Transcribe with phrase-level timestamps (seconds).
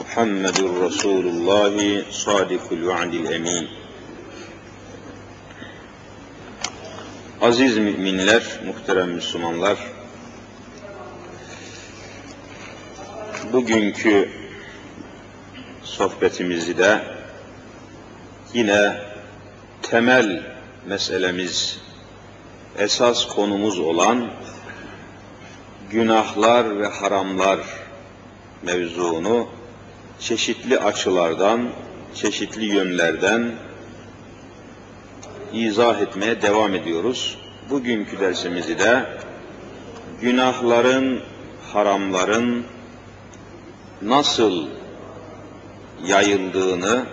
[0.00, 3.68] محمد رسول الله صادق الوعد الأمين
[7.40, 9.78] Aziz müminler, muhterem Müslümanlar,
[13.52, 14.30] bugünkü
[15.82, 17.00] sohbetimizi de
[18.54, 19.00] yine
[19.82, 20.42] temel
[20.86, 21.80] meselemiz,
[22.78, 24.30] esas konumuz olan
[25.90, 27.60] günahlar ve haramlar
[28.62, 29.48] mevzuunu
[30.19, 31.69] çeşitli açılardan,
[32.15, 33.51] çeşitli yönlerden
[35.53, 37.37] izah etmeye devam ediyoruz.
[37.69, 39.05] Bugünkü dersimizi de
[40.21, 41.21] günahların,
[41.73, 42.65] haramların
[44.01, 44.67] nasıl
[46.05, 47.05] yayıldığını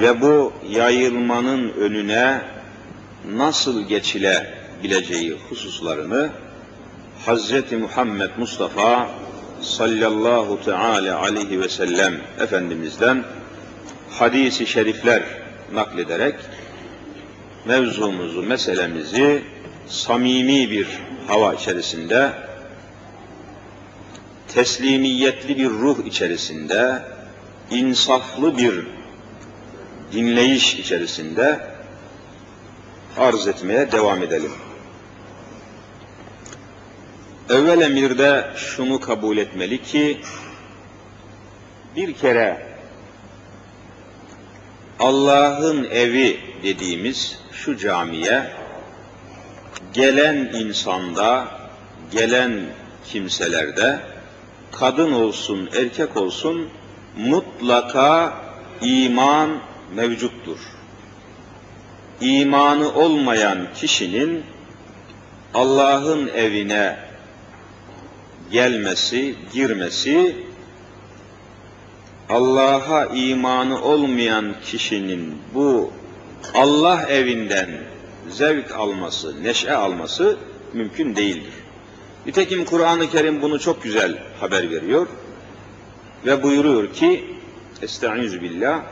[0.00, 2.40] ve bu yayılmanın önüne
[3.32, 6.30] nasıl geçilebileceği hususlarını
[7.26, 7.72] Hz.
[7.72, 9.08] Muhammed Mustafa
[9.64, 13.24] sallallahu teala aleyhi ve sellem Efendimiz'den
[14.10, 15.22] hadisi şerifler
[15.72, 16.34] naklederek
[17.64, 19.42] mevzumuzu, meselemizi
[19.86, 20.86] samimi bir
[21.28, 22.32] hava içerisinde,
[24.54, 27.02] teslimiyetli bir ruh içerisinde,
[27.70, 28.86] insaflı bir
[30.12, 31.60] dinleyiş içerisinde
[33.16, 34.52] arz etmeye devam edelim.
[37.50, 40.20] Evvel emirde şunu kabul etmeli ki,
[41.96, 42.66] bir kere
[45.00, 48.50] Allah'ın evi dediğimiz şu camiye
[49.92, 51.48] gelen insanda,
[52.12, 52.60] gelen
[53.06, 54.00] kimselerde
[54.72, 56.68] kadın olsun, erkek olsun
[57.16, 58.38] mutlaka
[58.80, 59.50] iman
[59.94, 60.58] mevcuttur.
[62.20, 64.44] İmanı olmayan kişinin
[65.54, 67.03] Allah'ın evine
[68.52, 70.36] gelmesi, girmesi,
[72.28, 75.90] Allah'a imanı olmayan kişinin bu
[76.54, 77.70] Allah evinden
[78.28, 80.36] zevk alması, neşe alması
[80.72, 81.52] mümkün değildir.
[82.26, 85.06] Nitekim Kur'an-ı Kerim bunu çok güzel haber veriyor
[86.26, 87.24] ve buyuruyor ki
[87.82, 88.82] Estaizu billah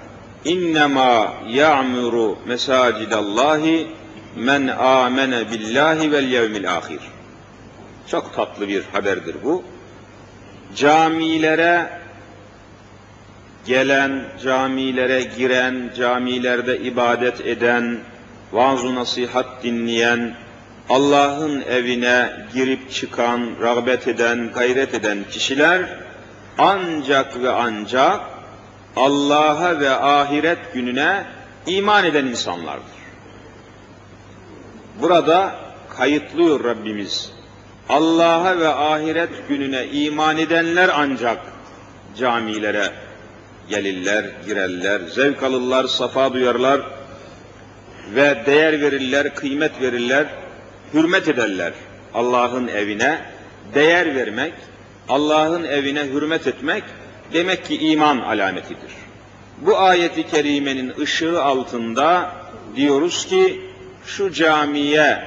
[0.44, 3.86] İnnemâ ya'muru mesacidallahi
[4.36, 7.00] men amene billahi vel yevmil ahir.
[8.06, 9.64] Çok tatlı bir haberdir bu.
[10.76, 11.90] Camilere
[13.66, 17.98] gelen, camilere giren, camilerde ibadet eden,
[18.52, 20.34] vaaz nasihat dinleyen,
[20.88, 25.98] Allah'ın evine girip çıkan, rağbet eden, gayret eden kişiler
[26.58, 28.20] ancak ve ancak
[28.96, 31.24] Allah'a ve ahiret gününe
[31.66, 33.02] iman eden insanlardır.
[35.00, 35.54] Burada
[35.96, 37.32] kayıtlıyor Rabbimiz.
[37.88, 41.38] Allah'a ve ahiret gününe iman edenler ancak
[42.18, 42.90] camilere
[43.68, 46.80] gelirler, girerler, zevk alırlar, safa duyarlar
[48.14, 50.26] ve değer verirler, kıymet verirler,
[50.94, 51.72] hürmet ederler.
[52.14, 53.18] Allah'ın evine
[53.74, 54.52] değer vermek,
[55.08, 56.84] Allah'ın evine hürmet etmek
[57.32, 58.92] demek ki iman alametidir.
[59.58, 62.34] Bu ayeti kerimenin ışığı altında
[62.76, 63.60] diyoruz ki
[64.06, 65.22] şu camiye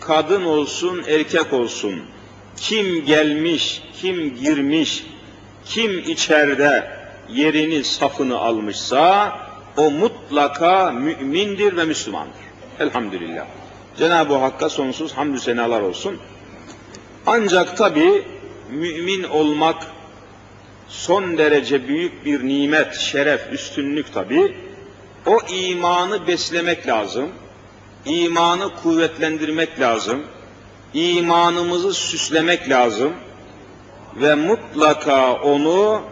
[0.00, 2.02] kadın olsun erkek olsun
[2.56, 5.06] kim gelmiş, kim girmiş,
[5.64, 6.90] kim içeride
[7.28, 9.32] yerini, safını almışsa
[9.76, 12.46] o mutlaka mümindir ve Müslümandır.
[12.80, 13.46] Elhamdülillah.
[13.98, 16.18] Cenab-ı Hakk'a sonsuz hamdü senalar olsun.
[17.26, 18.24] Ancak tabi
[18.70, 19.86] mümin olmak
[20.88, 24.56] son derece büyük bir nimet, şeref, üstünlük tabi.
[25.26, 27.30] O imanı beslemek lazım.
[28.06, 30.22] İmanı kuvvetlendirmek lazım.
[30.94, 33.12] İmanımızı süslemek lazım.
[34.16, 36.02] Ve mutlaka onu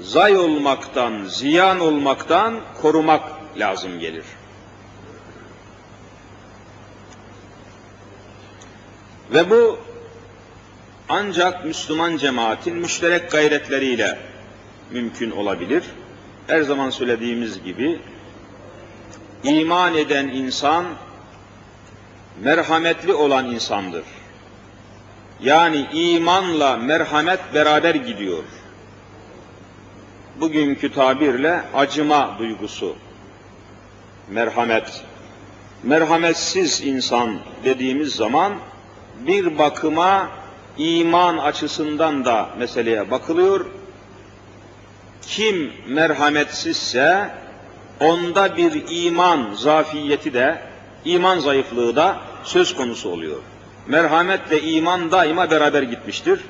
[0.00, 3.22] zay olmaktan, ziyan olmaktan korumak
[3.56, 4.24] lazım gelir.
[9.32, 9.78] Ve bu
[11.08, 14.18] ancak Müslüman cemaatin müşterek gayretleriyle
[14.90, 15.84] mümkün olabilir.
[16.46, 18.00] Her zaman söylediğimiz gibi
[19.44, 20.84] iman eden insan
[22.42, 24.04] merhametli olan insandır.
[25.40, 28.44] Yani imanla merhamet beraber gidiyor.
[30.40, 32.96] bugünkü tabirle acıma duygusu,
[34.30, 35.02] merhamet.
[35.82, 38.52] Merhametsiz insan dediğimiz zaman
[39.26, 40.30] bir bakıma
[40.78, 43.66] iman açısından da meseleye bakılıyor.
[45.22, 47.30] Kim merhametsizse
[48.00, 50.62] onda bir iman zafiyeti de,
[51.04, 53.38] iman zayıflığı da söz konusu oluyor.
[53.86, 56.40] Merhametle iman daima beraber gitmiştir.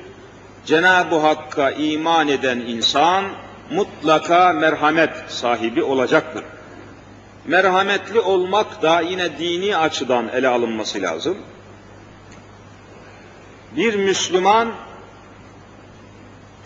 [0.65, 3.25] Cenab-ı Hakk'a iman eden insan
[3.71, 6.43] mutlaka merhamet sahibi olacaktır.
[7.45, 11.37] Merhametli olmak da yine dini açıdan ele alınması lazım.
[13.75, 14.71] Bir Müslüman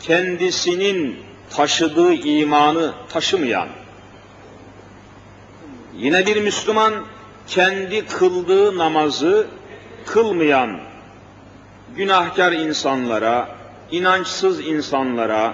[0.02, 3.70] kendisinin taşıdığı imanı taşımayan,
[6.00, 6.94] yine bir Müslüman
[7.48, 9.48] kendi kıldığı namazı
[10.06, 10.80] kılmayan
[11.96, 13.50] günahkar insanlara,
[13.92, 15.54] inançsız insanlara,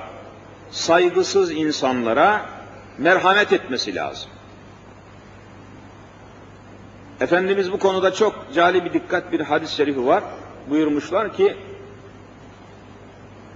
[0.72, 2.46] saygısız insanlara
[2.98, 4.30] merhamet etmesi lazım.
[7.20, 10.24] Efendimiz bu konuda çok cali bir dikkat bir hadis-i şerifi var.
[10.70, 11.58] Buyurmuşlar ki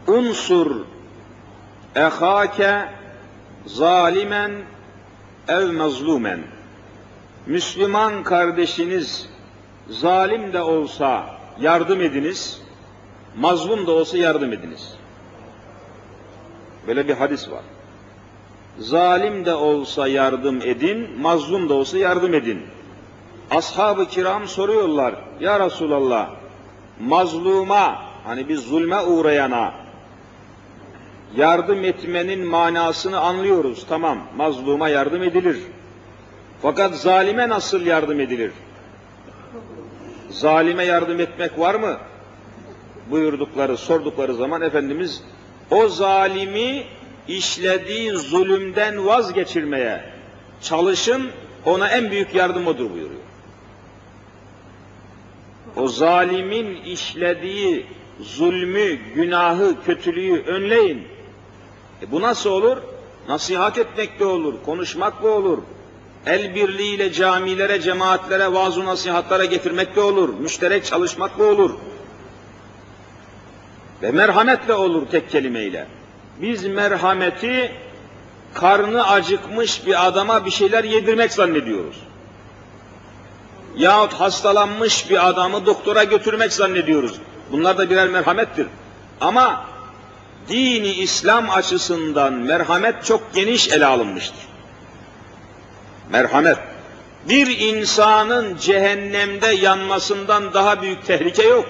[0.07, 0.75] unsur
[1.95, 2.85] ehake
[3.65, 4.51] zalimen
[5.47, 6.39] ev mazlumen
[7.49, 9.29] Müslüman kardeşiniz
[9.89, 11.25] zalim de olsa
[11.59, 12.61] yardım ediniz,
[13.37, 14.93] mazlum da olsa yardım ediniz.
[16.87, 17.61] Böyle bir hadis var.
[18.79, 22.61] Zalim de olsa yardım edin, mazlum da olsa yardım edin.
[23.51, 26.29] Ashab-ı kiram soruyorlar, Ya Resulallah,
[26.99, 29.73] mazluma, hani bir zulme uğrayana
[31.35, 33.85] yardım etmenin manasını anlıyoruz.
[33.89, 35.57] Tamam, mazluma yardım edilir.
[36.61, 38.51] Fakat zalime nasıl yardım edilir?
[40.29, 41.97] Zalime yardım etmek var mı?
[43.11, 45.23] Buyurdukları, sordukları zaman Efendimiz
[45.71, 46.83] o zalimi
[47.27, 50.03] işlediği zulümden vazgeçirmeye
[50.61, 51.29] çalışın,
[51.65, 53.21] ona en büyük yardım odur buyuruyor.
[55.75, 57.85] O zalimin işlediği
[58.19, 61.07] zulmü, günahı, kötülüğü önleyin.
[62.01, 62.77] E bu nasıl olur?
[63.27, 65.57] Nasihat etmek de olur, konuşmak da olur.
[66.25, 70.29] El birliğiyle camilere, cemaatlere, vaaz nasihatlara getirmek de olur.
[70.29, 71.71] Müşterek çalışmak da olur.
[74.01, 75.87] Ve merhametle olur tek kelimeyle.
[76.41, 77.71] Biz merhameti
[78.53, 81.97] karnı acıkmış bir adama bir şeyler yedirmek zannediyoruz.
[83.77, 87.15] Yahut hastalanmış bir adamı doktora götürmek zannediyoruz.
[87.51, 88.67] Bunlar da birer merhamettir.
[89.21, 89.65] Ama
[90.49, 94.48] dini İslam açısından merhamet çok geniş ele alınmıştır.
[96.09, 96.57] Merhamet.
[97.29, 101.65] Bir insanın cehennemde yanmasından daha büyük tehlike yok.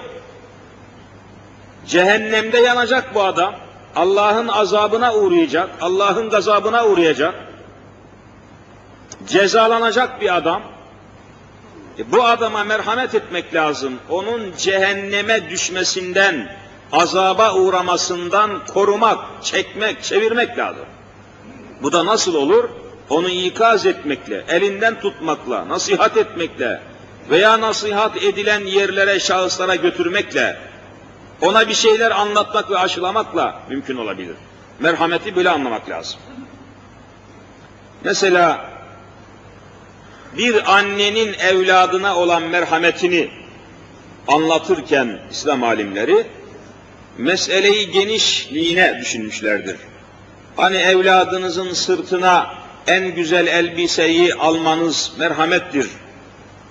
[1.86, 3.54] Cehennemde yanacak bu adam.
[3.96, 7.34] Allah'ın azabına uğrayacak, Allah'ın gazabına uğrayacak.
[9.26, 10.62] Cezalanacak bir adam.
[11.98, 13.94] E bu adama merhamet etmek lazım.
[14.10, 16.56] Onun cehenneme düşmesinden,
[16.92, 20.86] azaba uğramasından korumak, çekmek, çevirmek lazım.
[21.82, 22.68] Bu da nasıl olur?
[23.10, 26.80] Onu ikaz etmekle, elinden tutmakla, nasihat etmekle
[27.30, 30.56] veya nasihat edilen yerlere, şahıslara götürmekle,
[31.42, 34.36] ona bir şeyler anlatmak ve aşılamakla mümkün olabilir.
[34.80, 36.20] Merhameti böyle anlamak lazım.
[38.04, 38.70] Mesela
[40.36, 43.30] bir annenin evladına olan merhametini
[44.28, 46.26] anlatırken İslam alimleri
[47.18, 49.76] meseleyi genişliğine düşünmüşlerdir.
[50.56, 55.90] Hani evladınızın sırtına en güzel elbiseyi almanız merhamettir.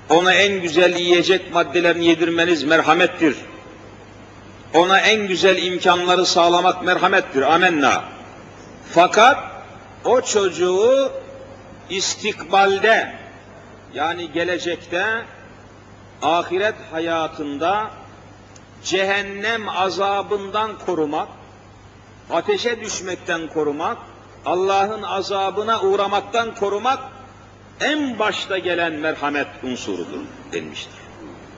[0.10, 3.36] Ona en güzel yiyecek maddelerini yedirmeniz merhamettir.
[4.74, 7.42] Ona en güzel imkanları sağlamak merhamettir.
[7.42, 8.04] Amenna.
[8.92, 9.38] Fakat
[10.06, 11.12] o çocuğu
[11.90, 13.14] istikbalde
[13.94, 15.06] yani gelecekte
[16.22, 17.92] ahiret hayatında
[18.84, 21.28] cehennem azabından korumak,
[22.30, 23.98] ateşe düşmekten korumak,
[24.50, 27.00] Allah'ın azabına uğramaktan korumak
[27.82, 30.20] en başta gelen merhamet unsurudur
[30.54, 30.94] denmiştir.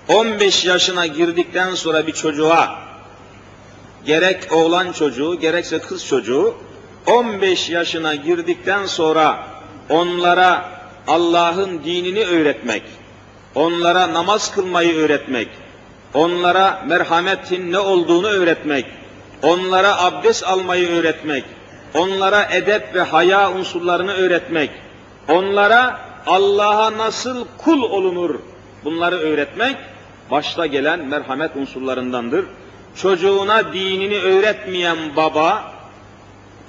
[0.07, 2.79] 15 yaşına girdikten sonra bir çocuğa
[4.05, 6.55] gerek oğlan çocuğu gerekse kız çocuğu
[7.07, 9.47] 15 yaşına girdikten sonra
[9.89, 10.71] onlara
[11.07, 12.83] Allah'ın dinini öğretmek,
[13.55, 15.47] onlara namaz kılmayı öğretmek,
[16.13, 18.85] onlara merhametin ne olduğunu öğretmek,
[19.43, 21.43] onlara abdest almayı öğretmek,
[21.93, 24.71] onlara edep ve haya unsurlarını öğretmek,
[25.27, 28.39] onlara Allah'a nasıl kul olunur
[28.83, 29.77] bunları öğretmek
[30.31, 32.45] başta gelen merhamet unsurlarındandır.
[32.95, 35.73] Çocuğuna dinini öğretmeyen baba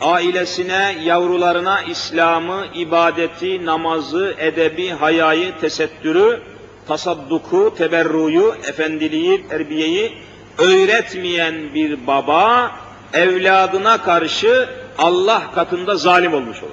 [0.01, 6.41] ailesine, yavrularına İslam'ı, ibadeti, namazı, edebi, hayayı, tesettürü,
[6.89, 10.13] tasadduku, teberruyu, efendiliği, terbiyeyi
[10.59, 12.73] öğretmeyen bir baba
[13.13, 14.69] evladına karşı
[14.99, 16.73] Allah katında zalim olmuş olur.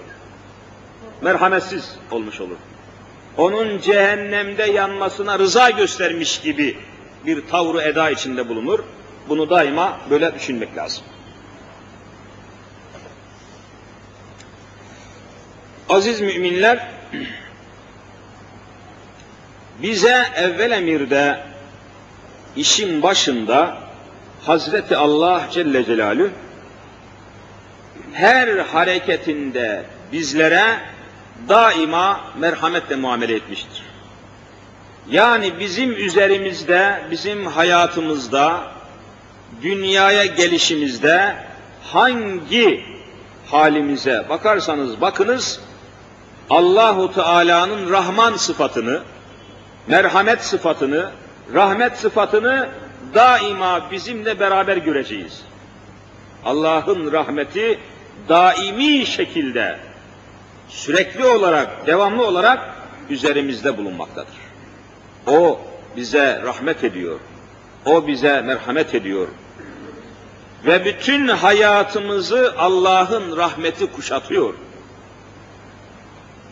[1.21, 2.57] Merhametsiz olmuş olur.
[3.37, 6.77] Onun cehennemde yanmasına rıza göstermiş gibi
[7.25, 8.79] bir tavrı eda içinde bulunur.
[9.29, 11.03] Bunu daima böyle düşünmek lazım.
[15.89, 16.87] Aziz müminler,
[19.81, 21.39] bize evvel emirde
[22.55, 23.77] işin başında
[24.45, 26.29] Hazreti Allah Celle Celaluhu
[28.13, 30.79] her hareketinde bizlere
[31.49, 33.83] daima merhametle muamele etmiştir.
[35.09, 38.61] Yani bizim üzerimizde, bizim hayatımızda,
[39.61, 41.35] dünyaya gelişimizde
[41.83, 42.85] hangi
[43.45, 45.59] halimize bakarsanız bakınız
[46.49, 49.01] Allahu Teala'nın Rahman sıfatını,
[49.87, 51.11] merhamet sıfatını,
[51.53, 52.69] rahmet sıfatını
[53.13, 55.41] daima bizimle beraber göreceğiz.
[56.45, 57.79] Allah'ın rahmeti
[58.29, 59.79] daimi şekilde
[60.69, 62.75] sürekli olarak, devamlı olarak
[63.09, 64.35] üzerimizde bulunmaktadır.
[65.27, 65.59] O
[65.95, 67.19] bize rahmet ediyor.
[67.85, 69.27] O bize merhamet ediyor.
[70.65, 74.53] Ve bütün hayatımızı Allah'ın rahmeti kuşatıyor.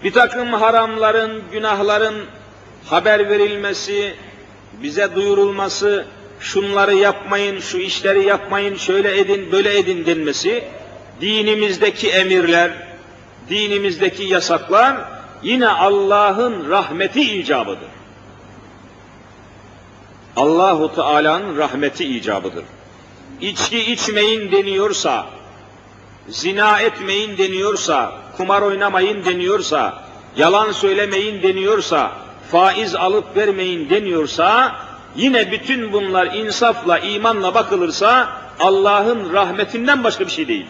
[0.03, 2.25] Bir takım haramların, günahların
[2.85, 4.15] haber verilmesi,
[4.83, 6.05] bize duyurulması,
[6.39, 10.63] şunları yapmayın, şu işleri yapmayın, şöyle edin, böyle edin denmesi,
[11.21, 12.71] dinimizdeki emirler,
[13.49, 14.97] dinimizdeki yasaklar
[15.43, 17.89] yine Allah'ın rahmeti icabıdır.
[20.35, 22.63] Allahu Teala'nın rahmeti icabıdır.
[23.41, 25.25] İçki içmeyin deniyorsa,
[26.27, 30.03] zina etmeyin deniyorsa, kumar oynamayın deniyorsa,
[30.37, 32.11] yalan söylemeyin deniyorsa,
[32.51, 34.75] faiz alıp vermeyin deniyorsa,
[35.15, 40.65] yine bütün bunlar insafla, imanla bakılırsa Allah'ın rahmetinden başka bir şey değil.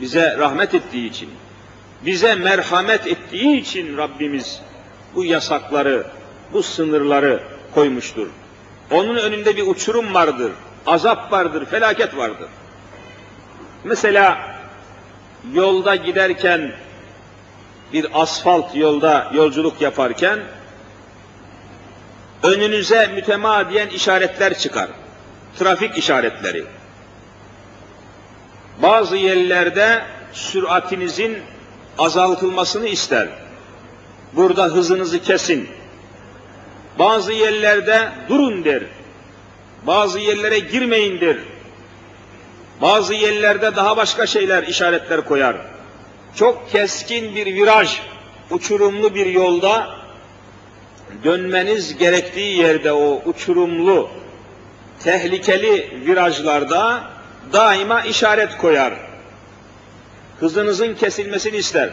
[0.00, 1.30] Bize rahmet ettiği için,
[2.04, 4.60] bize merhamet ettiği için Rabbimiz
[5.14, 6.06] bu yasakları,
[6.52, 7.42] bu sınırları
[7.74, 8.26] koymuştur.
[8.90, 10.52] Onun önünde bir uçurum vardır,
[10.86, 12.48] azap vardır, felaket vardır.
[13.84, 14.56] Mesela
[15.52, 16.72] yolda giderken
[17.92, 20.40] bir asfalt yolda yolculuk yaparken
[22.42, 24.88] önünüze mütemadiyen işaretler çıkar.
[25.58, 26.64] Trafik işaretleri.
[28.82, 30.02] Bazı yerlerde
[30.32, 31.38] süratinizin
[31.98, 33.28] azaltılmasını ister.
[34.32, 35.68] Burada hızınızı kesin.
[36.98, 38.82] Bazı yerlerde durun der.
[39.86, 41.36] Bazı yerlere girmeyin der.
[42.82, 45.56] Bazı yerlerde daha başka şeyler, işaretler koyar.
[46.34, 48.00] Çok keskin bir viraj,
[48.50, 49.90] uçurumlu bir yolda
[51.24, 54.08] dönmeniz gerektiği yerde o uçurumlu,
[55.04, 57.04] tehlikeli virajlarda
[57.52, 58.94] daima işaret koyar.
[60.40, 61.90] Hızınızın kesilmesini ister.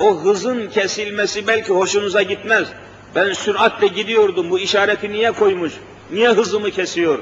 [0.00, 2.68] O hızın kesilmesi belki hoşunuza gitmez.
[3.14, 5.72] Ben süratle gidiyordum, bu işareti niye koymuş?
[6.12, 7.18] Niye hızımı kesiyor?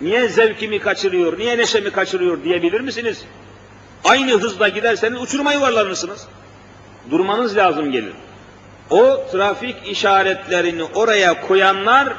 [0.00, 1.38] Niye zevkimi kaçırıyor?
[1.38, 3.24] Niye neşemi kaçırıyor diyebilir misiniz?
[4.04, 6.26] Aynı hızla giderseniz uçuruma yuvarlanırsınız.
[7.10, 8.12] Durmanız lazım gelir.
[8.90, 12.12] O trafik işaretlerini oraya koyanlar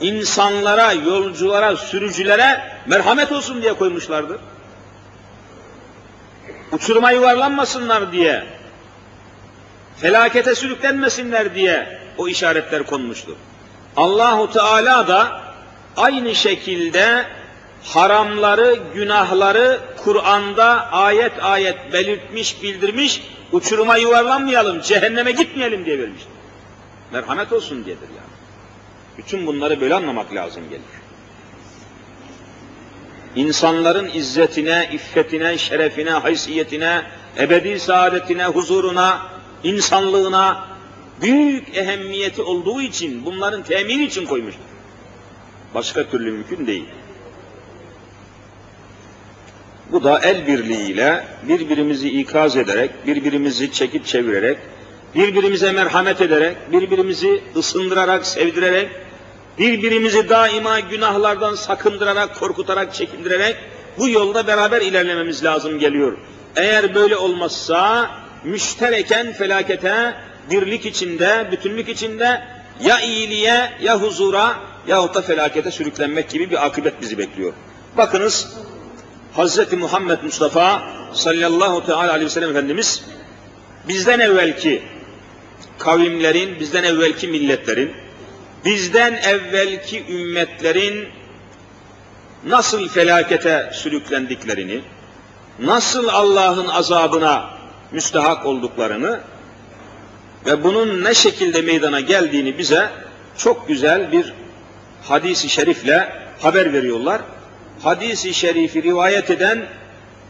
[0.00, 4.40] insanlara, yolculara, sürücülere merhamet olsun diye koymuşlardır.
[6.72, 8.44] Uçuruma yuvarlanmasınlar diye,
[9.96, 13.34] felakete sürüklenmesinler diye o işaretler konmuştur.
[13.96, 15.40] Allahu Teala da
[15.96, 17.26] aynı şekilde
[17.84, 23.22] haramları, günahları Kur'an'da ayet ayet belirtmiş, bildirmiş,
[23.52, 26.28] uçuruma yuvarlanmayalım, cehenneme gitmeyelim diye vermiştir.
[27.12, 28.35] Merhamet olsun diyedir yani.
[29.18, 30.82] Bütün bunları böyle anlamak lazım gelir.
[33.36, 37.02] İnsanların izzetine, iffetine, şerefine, haysiyetine,
[37.38, 39.22] ebedi saadetine, huzuruna,
[39.64, 40.68] insanlığına
[41.20, 44.64] büyük ehemmiyeti olduğu için bunların temini için koymuştur.
[45.74, 46.84] Başka türlü mümkün değil.
[49.92, 54.58] Bu da el birliğiyle birbirimizi ikaz ederek, birbirimizi çekip çevirerek,
[55.14, 58.90] birbirimize merhamet ederek, birbirimizi ısındırarak, sevdirerek,
[59.58, 63.56] birbirimizi daima günahlardan sakındırarak, korkutarak, çekindirerek
[63.98, 66.18] bu yolda beraber ilerlememiz lazım geliyor.
[66.56, 68.10] Eğer böyle olmazsa
[68.44, 70.14] müştereken felakete,
[70.50, 72.42] birlik içinde, bütünlük içinde
[72.80, 74.54] ya iyiliğe, ya huzura,
[74.86, 77.52] yahut da felakete sürüklenmek gibi bir akıbet bizi bekliyor.
[77.96, 78.56] Bakınız
[79.32, 80.82] Hazreti Muhammed Mustafa
[81.12, 83.04] sallallahu teala aleyhi ve sellem Efendimiz
[83.88, 84.82] bizden evvelki
[85.78, 87.92] kavimlerin, bizden evvelki milletlerin,
[88.64, 91.08] bizden evvelki ümmetlerin
[92.46, 94.80] nasıl felakete sürüklendiklerini,
[95.58, 97.50] nasıl Allah'ın azabına
[97.92, 99.20] müstahak olduklarını
[100.46, 102.90] ve bunun ne şekilde meydana geldiğini bize
[103.38, 104.32] çok güzel bir
[105.02, 107.20] hadisi şerifle haber veriyorlar.
[107.82, 109.66] Hadisi şerifi rivayet eden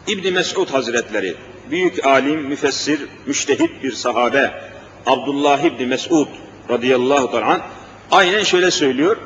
[0.07, 1.35] İbn Mesud Hazretleri,
[1.71, 4.51] büyük alim, müfessir, müştehit bir sahabe
[5.07, 6.29] Abdullah İbn Mesud
[6.71, 7.61] radıyallahu teala
[8.11, 9.17] aynen şöyle söylüyor.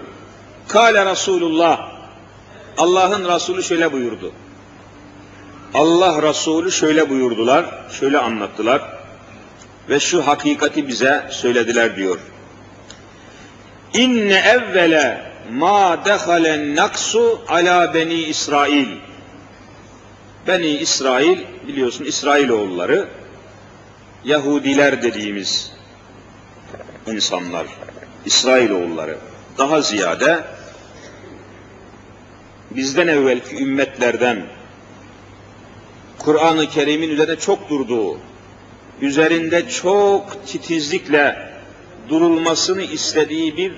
[0.69, 1.91] Kale Resulullah
[2.79, 4.33] Allah'ın Resulü şöyle buyurdu.
[5.75, 8.83] Allah Resulü şöyle buyurdular, şöyle anlattılar
[9.89, 12.19] ve şu hakikati bize söylediler diyor.
[13.95, 18.89] İnne evvele ma dehalen naksu ala beni İsrail.
[20.47, 23.09] Beni İsrail biliyorsun İsrailoğulları
[24.25, 25.73] Yahudiler dediğimiz
[27.07, 27.67] insanlar,
[28.27, 29.19] İsrailoğulları
[29.59, 30.45] daha ziyade
[32.71, 34.47] bizden evvelki ümmetlerden
[36.19, 38.19] Kur'an-ı Kerim'in üzerinde çok durduğu,
[39.01, 41.51] üzerinde çok titizlikle
[42.09, 43.73] durulmasını istediği bir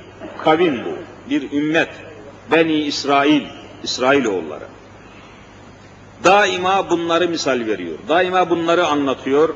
[0.44, 0.98] kavim bu,
[1.30, 1.88] bir ümmet.
[2.50, 3.42] Beni İsrail,
[3.82, 4.64] İsrailoğulları.
[6.24, 9.54] Daima bunları misal veriyor, daima bunları anlatıyor.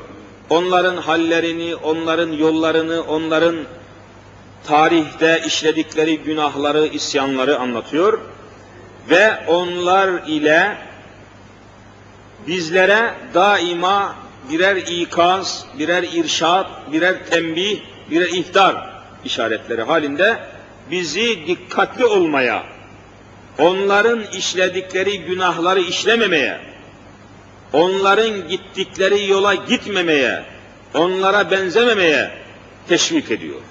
[0.49, 3.55] Onların hallerini, onların yollarını, onların
[4.65, 8.19] tarihte işledikleri günahları, isyanları anlatıyor
[9.09, 10.77] ve onlar ile
[12.47, 14.15] bizlere daima
[14.51, 17.79] birer ikaz, birer irşat, birer tembih,
[18.11, 18.89] birer ihtar
[19.25, 20.39] işaretleri halinde
[20.91, 22.63] bizi dikkatli olmaya,
[23.59, 26.59] onların işledikleri günahları işlememeye,
[27.73, 30.43] onların gittikleri yola gitmemeye,
[30.93, 32.31] onlara benzememeye
[32.87, 33.61] teşvik ediyor.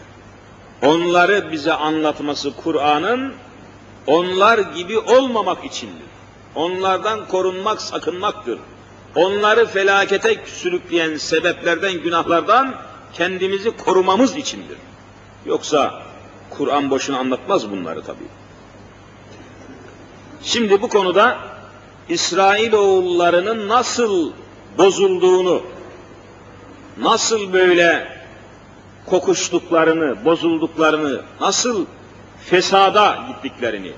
[0.83, 3.33] Onları bize anlatması Kur'an'ın
[4.07, 6.07] onlar gibi olmamak içindir.
[6.55, 8.59] Onlardan korunmak, sakınmaktır.
[9.15, 12.75] Onları felakete sürükleyen sebeplerden, günahlardan
[13.13, 14.79] kendimizi korumamız içindir.
[15.47, 16.03] Yoksa
[16.51, 18.29] Kur'an boşuna anlatmaz bunları tabii.
[20.43, 21.39] Şimdi bu konuda
[22.09, 24.33] İsrail oğullarının nasıl
[24.79, 25.63] bozulduğunu,
[26.99, 28.16] nasıl böyle
[29.07, 31.87] kokuştuklarını, bozulduklarını, nasıl
[32.47, 33.93] fesada gittiklerini,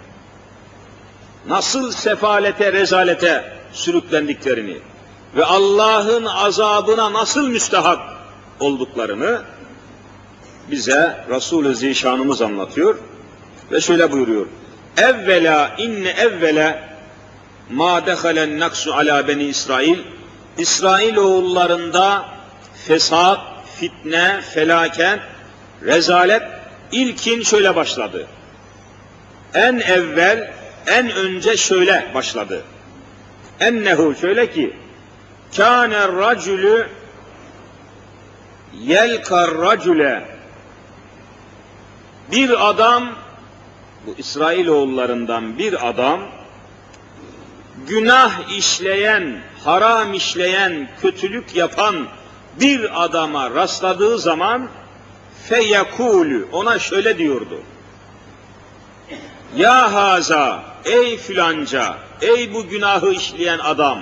[1.48, 4.76] nasıl sefalete, rezalete sürüklendiklerini
[5.36, 7.98] ve Allah'ın azabına nasıl müstehak
[8.60, 9.42] olduklarını
[10.70, 12.98] bize Resul-i Zişanımız anlatıyor
[13.72, 14.46] ve şöyle buyuruyor.
[14.96, 16.88] Evvela inne evvela
[17.70, 19.98] ma dehalen naksu ala beni İsrail
[20.58, 22.24] İsrail oğullarında
[22.86, 23.40] fesat,
[23.80, 25.20] fitne, felaket,
[25.82, 26.42] rezalet
[26.92, 28.26] ilkin şöyle başladı.
[29.54, 30.52] En evvel,
[30.86, 32.62] en önce şöyle başladı.
[33.60, 34.76] Ennehu şöyle ki,
[35.56, 36.88] kâne racülü
[38.80, 40.24] yelkar racüle
[42.32, 43.08] bir adam
[44.06, 46.20] bu İsrailoğullarından bir adam
[47.88, 52.06] günah işleyen, haram işleyen, kötülük yapan
[52.60, 54.68] bir adama rastladığı zaman
[55.48, 57.60] feyekulü ona şöyle diyordu.
[59.56, 63.98] Ya haza, ey filanca, ey bu günahı işleyen adam,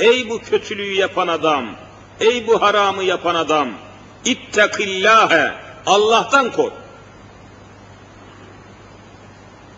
[0.00, 1.66] ey bu kötülüğü yapan adam,
[2.20, 3.68] ey bu haramı yapan adam,
[4.24, 5.54] ittakillâhe,
[5.86, 6.72] Allah'tan kork.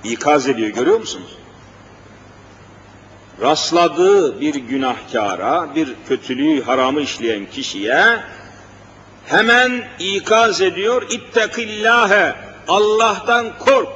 [0.05, 1.40] İkaz ediyor görüyor musunuz?
[3.43, 8.21] Rastladığı bir günahkara, bir kötülüğü, haramı işleyen kişiye
[9.27, 12.37] hemen ikaz ediyor, ittakillâhe,
[12.69, 13.89] Allah'tan kork.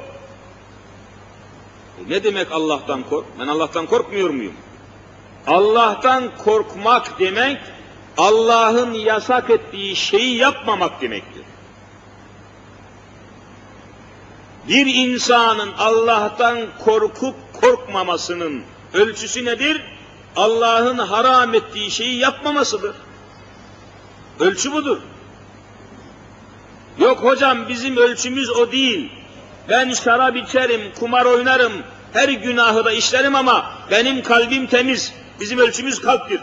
[1.99, 3.25] E ne demek Allah'tan kork?
[3.39, 4.53] Ben Allah'tan korkmuyor muyum?
[5.47, 7.57] Allah'tan korkmak demek,
[8.17, 11.43] Allah'ın yasak ettiği şeyi yapmamak demektir.
[14.67, 18.63] Bir insanın Allah'tan korkup korkmamasının
[18.95, 19.81] ölçüsü nedir?
[20.35, 22.95] Allah'ın haram ettiği şeyi yapmamasıdır.
[24.39, 24.97] Ölçü budur.
[26.99, 29.11] Yok hocam bizim ölçümüz o değil.
[29.69, 31.73] Ben şarap içerim, kumar oynarım,
[32.13, 35.13] her günahı da işlerim ama benim kalbim temiz.
[35.39, 36.41] Bizim ölçümüz kalptir.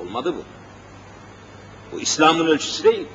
[0.00, 0.44] Olmadı bu.
[1.92, 3.06] Bu İslam'ın ölçüsü değil.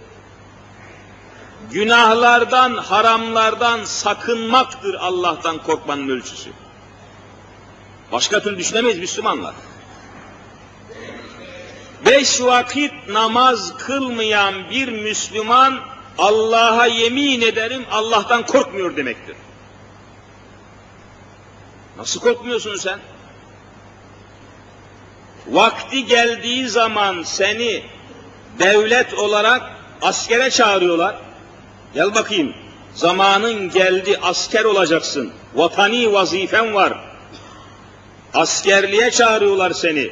[1.71, 6.49] Günahlardan, haramlardan sakınmaktır Allah'tan korkmanın ölçüsü.
[8.13, 9.53] Başka türlü düşünemeyiz Müslümanlar.
[12.05, 15.79] Beş vakit namaz kılmayan bir Müslüman
[16.17, 19.35] Allah'a yemin ederim Allah'tan korkmuyor demektir.
[21.97, 22.99] Nasıl korkmuyorsun sen?
[25.47, 27.83] Vakti geldiği zaman seni
[28.59, 29.61] devlet olarak
[30.01, 31.15] askere çağırıyorlar.
[31.93, 32.53] Gel bakayım.
[32.93, 35.31] Zamanın geldi asker olacaksın.
[35.55, 37.12] Vatani vazifen var.
[38.33, 40.09] Askerliğe çağırıyorlar seni.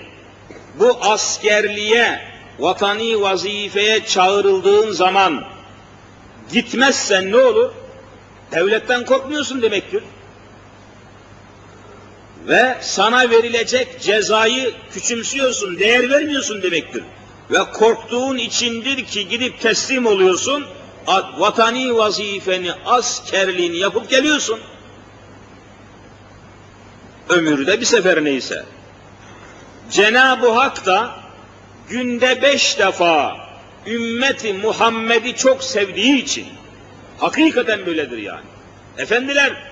[0.79, 2.21] Bu askerliğe,
[2.59, 5.43] vatani vazifeye çağrıldığın zaman
[6.53, 7.71] gitmezsen ne olur?
[8.51, 10.03] Devletten korkmuyorsun demektir.
[12.47, 17.03] Ve sana verilecek cezayı küçümsüyorsun, değer vermiyorsun demektir.
[17.51, 20.65] Ve korktuğun içindir ki gidip teslim oluyorsun,
[21.37, 24.59] vatani vazifeni, askerliğini yapıp geliyorsun.
[27.31, 28.65] Ömürde bir sefer neyse.
[29.91, 31.11] Cenab-ı Hak da
[31.89, 33.37] günde beş defa
[33.87, 36.47] ümmeti Muhammed'i çok sevdiği için,
[37.17, 38.45] hakikaten böyledir yani.
[38.97, 39.71] Efendiler,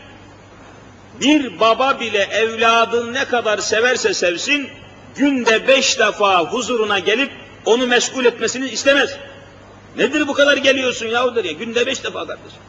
[1.21, 4.69] bir baba bile evladın ne kadar severse sevsin,
[5.15, 7.31] günde beş defa huzuruna gelip
[7.65, 9.17] onu meşgul etmesini istemez.
[9.97, 12.59] Nedir bu kadar geliyorsun yahu der ya, günde beş defa kardeşim.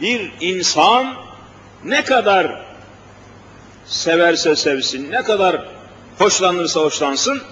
[0.00, 1.27] Bir insan
[1.84, 2.64] ne kadar
[3.86, 5.64] severse sevsin, ne kadar
[6.18, 7.42] hoşlanırsa hoşlansın,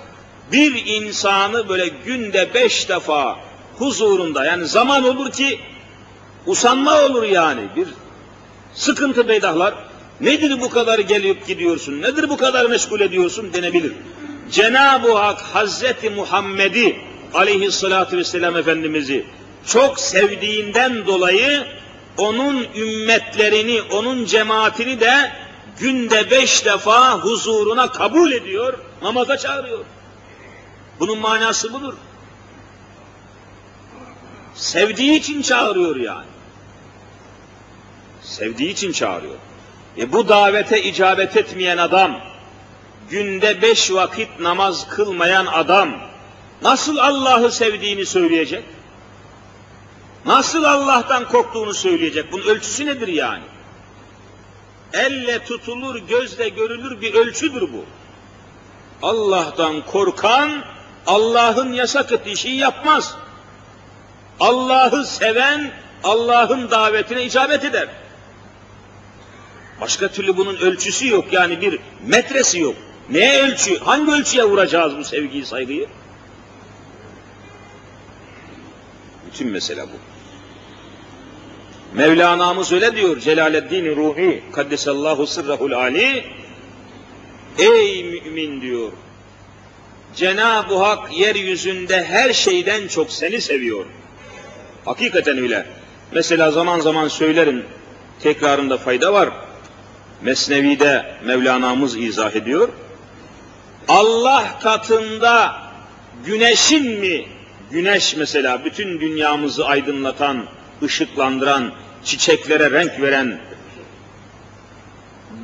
[0.52, 3.36] bir insanı böyle günde beş defa
[3.78, 5.60] huzurunda, yani zaman olur ki
[6.46, 7.88] usanma olur yani, bir
[8.74, 9.74] sıkıntı peydahlar.
[10.20, 13.92] Nedir bu kadar gelip gidiyorsun, nedir bu kadar meşgul ediyorsun denebilir.
[14.50, 16.96] Cenab-ı Hak Hazreti Muhammed'i
[17.34, 19.26] aleyhissalatü vesselam Efendimiz'i
[19.66, 21.66] çok sevdiğinden dolayı
[22.18, 25.32] onun ümmetlerini, onun cemaatini de
[25.78, 29.84] günde beş defa huzuruna kabul ediyor, namaza çağırıyor.
[31.00, 31.94] Bunun manası budur.
[34.54, 36.26] Sevdiği için çağırıyor yani.
[38.22, 39.34] Sevdiği için çağırıyor.
[39.98, 42.20] E bu davete icabet etmeyen adam,
[43.10, 45.90] günde beş vakit namaz kılmayan adam,
[46.62, 48.64] nasıl Allah'ı sevdiğini söyleyecek?
[50.26, 52.32] Nasıl Allah'tan korktuğunu söyleyecek?
[52.32, 53.44] Bunun ölçüsü nedir yani?
[54.92, 57.84] Elle tutulur, gözle görülür bir ölçüdür bu.
[59.02, 60.64] Allah'tan korkan,
[61.06, 63.16] Allah'ın yasak ettiği şeyi yapmaz.
[64.40, 65.72] Allah'ı seven,
[66.04, 67.88] Allah'ın davetine icabet eder.
[69.80, 72.76] Başka türlü bunun ölçüsü yok yani bir metresi yok.
[73.10, 73.78] Neye ölçü?
[73.78, 75.88] Hangi ölçüye vuracağız bu sevgiyi, saygıyı?
[79.26, 80.15] Bütün mesele bu.
[81.96, 86.24] Mevlana'mız öyle diyor Celaleddin Ruhi Kaddesallahu sırrahul ali
[87.58, 88.92] Ey mümin diyor
[90.16, 93.84] Cenab-ı Hak yeryüzünde her şeyden çok seni seviyor.
[94.84, 95.66] Hakikaten öyle.
[96.12, 97.64] Mesela zaman zaman söylerim,
[98.22, 99.28] tekrarında fayda var.
[100.22, 102.68] Mesnevi'de Mevlana'mız izah ediyor.
[103.88, 105.56] Allah katında
[106.26, 107.26] güneşin mi,
[107.70, 110.44] güneş mesela bütün dünyamızı aydınlatan,
[110.82, 111.72] ışıklandıran,
[112.06, 113.40] çiçeklere renk veren,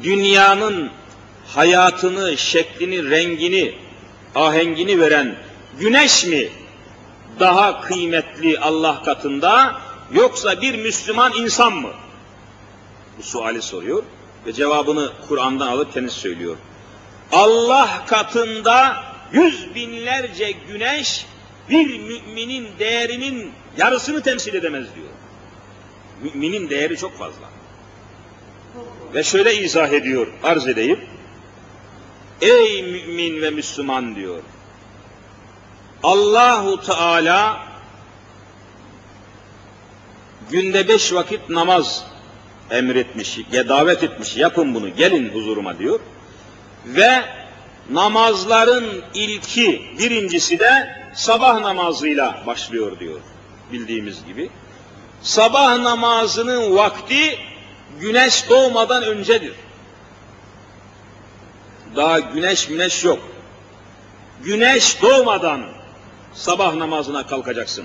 [0.02, 0.90] dünyanın
[1.46, 3.74] hayatını, şeklini, rengini,
[4.34, 5.36] ahengini veren
[5.80, 6.48] güneş mi
[7.40, 9.80] daha kıymetli Allah katında
[10.12, 11.90] yoksa bir Müslüman insan mı?
[13.18, 14.02] Bu suali soruyor
[14.46, 16.56] ve cevabını Kur'an'dan alıp kendisi söylüyor.
[17.32, 21.26] Allah katında yüz binlerce güneş
[21.70, 25.11] bir müminin değerinin yarısını temsil edemez diyor.
[26.22, 27.50] Müminin değeri çok fazla.
[29.14, 31.00] Ve şöyle izah ediyor, arz edeyim.
[32.40, 34.42] Ey mümin ve Müslüman diyor.
[36.02, 37.66] Allahu Teala
[40.50, 42.04] günde beş vakit namaz
[42.70, 46.00] emretmiş, davet etmiş, yapın bunu, gelin huzuruma diyor.
[46.86, 47.22] Ve
[47.90, 53.20] namazların ilki, birincisi de sabah namazıyla başlıyor diyor,
[53.72, 54.50] bildiğimiz gibi.
[55.22, 57.38] Sabah namazının vakti
[58.00, 59.52] güneş doğmadan öncedir.
[61.96, 63.18] Daha güneş güneş yok.
[64.44, 65.64] Güneş doğmadan
[66.34, 67.84] sabah namazına kalkacaksın.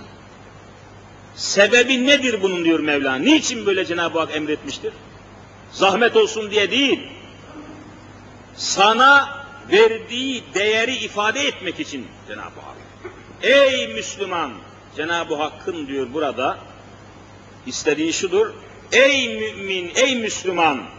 [1.36, 3.16] Sebebi nedir bunun diyor Mevla.
[3.16, 4.94] Niçin böyle Cenab-ı Hak emretmiştir?
[5.72, 7.00] Zahmet olsun diye değil.
[8.56, 12.78] Sana verdiği değeri ifade etmek için Cenab-ı Hak.
[13.42, 14.52] Ey Müslüman!
[14.96, 16.58] Cenab-ı Hakk'ın diyor burada
[17.68, 18.54] istediği şudur.
[18.92, 20.98] Ey mümin, ey Müslüman!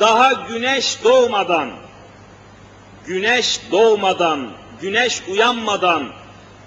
[0.00, 1.70] daha güneş doğmadan,
[3.06, 6.08] güneş doğmadan, güneş uyanmadan,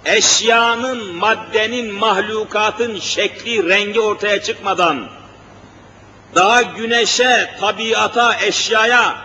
[0.04, 5.08] eşyanın, maddenin, mahlukatın şekli, rengi ortaya çıkmadan,
[6.34, 9.16] daha güneşe, tabiata, eşyaya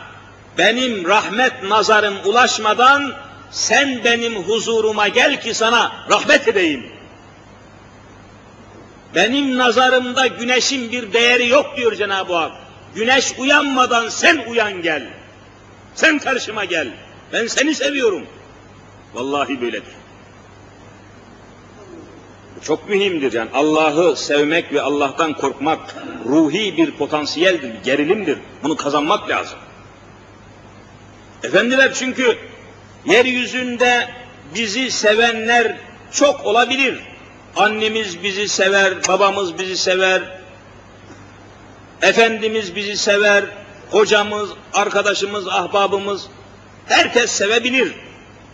[0.57, 3.13] benim rahmet nazarım ulaşmadan
[3.51, 6.98] sen benim huzuruma gel ki sana rahmet edeyim.
[9.15, 12.51] Benim nazarımda güneşin bir değeri yok diyor Cenab-ı Hak.
[12.95, 15.07] Güneş uyanmadan sen uyan gel.
[15.95, 16.87] Sen karşıma gel.
[17.33, 18.25] Ben seni seviyorum.
[19.13, 19.93] Vallahi böyledir.
[22.63, 25.95] Çok mühimdir yani Allah'ı sevmek ve Allah'tan korkmak
[26.25, 28.37] ruhi bir potansiyeldir, gerilimdir.
[28.63, 29.59] Bunu kazanmak lazım.
[31.43, 32.37] Efendiler çünkü
[33.05, 34.09] yeryüzünde
[34.55, 35.77] bizi sevenler
[36.11, 36.99] çok olabilir.
[37.55, 40.39] Annemiz bizi sever, babamız bizi sever,
[42.01, 43.45] Efendimiz bizi sever,
[43.91, 46.27] hocamız, arkadaşımız, ahbabımız,
[46.85, 47.93] herkes sevebilir.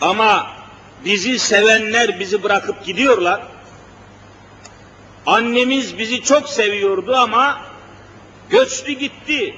[0.01, 0.47] Ama
[1.05, 3.41] bizi sevenler bizi bırakıp gidiyorlar.
[5.25, 7.61] Annemiz bizi çok seviyordu ama
[8.49, 9.55] göçtü gitti,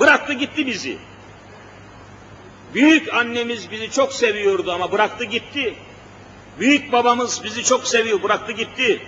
[0.00, 0.98] bıraktı gitti bizi.
[2.74, 5.74] Büyük annemiz bizi çok seviyordu ama bıraktı gitti.
[6.58, 9.02] Büyük babamız bizi çok seviyor, bıraktı gitti.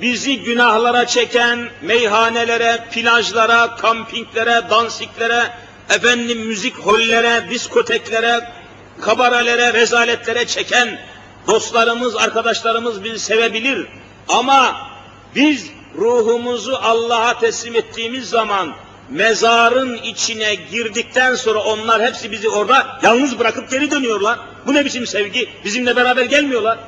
[0.00, 5.52] Bizi günahlara çeken, meyhanelere, plajlara, kampinglere, dansiklere,
[5.90, 8.52] efendim müzik hollere, diskoteklere,
[9.00, 10.98] kabarelere, rezaletlere çeken
[11.46, 13.86] dostlarımız, arkadaşlarımız bizi sevebilir.
[14.28, 14.90] Ama
[15.34, 18.74] biz ruhumuzu Allah'a teslim ettiğimiz zaman
[19.10, 24.38] mezarın içine girdikten sonra onlar hepsi bizi orada yalnız bırakıp geri dönüyorlar.
[24.66, 25.48] Bu ne biçim sevgi?
[25.64, 26.78] Bizimle beraber gelmiyorlar.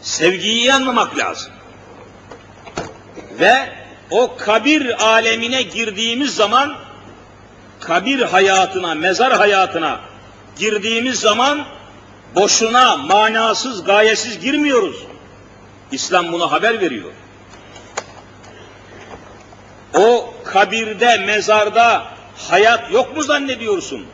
[0.00, 1.52] Sevgiyi iyi anlamak lazım.
[3.40, 3.68] Ve
[4.10, 6.76] o kabir alemine girdiğimiz zaman
[7.80, 10.00] kabir hayatına, mezar hayatına
[10.58, 11.66] girdiğimiz zaman
[12.34, 14.96] boşuna, manasız, gayesiz girmiyoruz.
[15.92, 17.12] İslam buna haber veriyor.
[19.94, 22.04] O kabirde, mezarda
[22.48, 24.06] hayat yok mu zannediyorsun?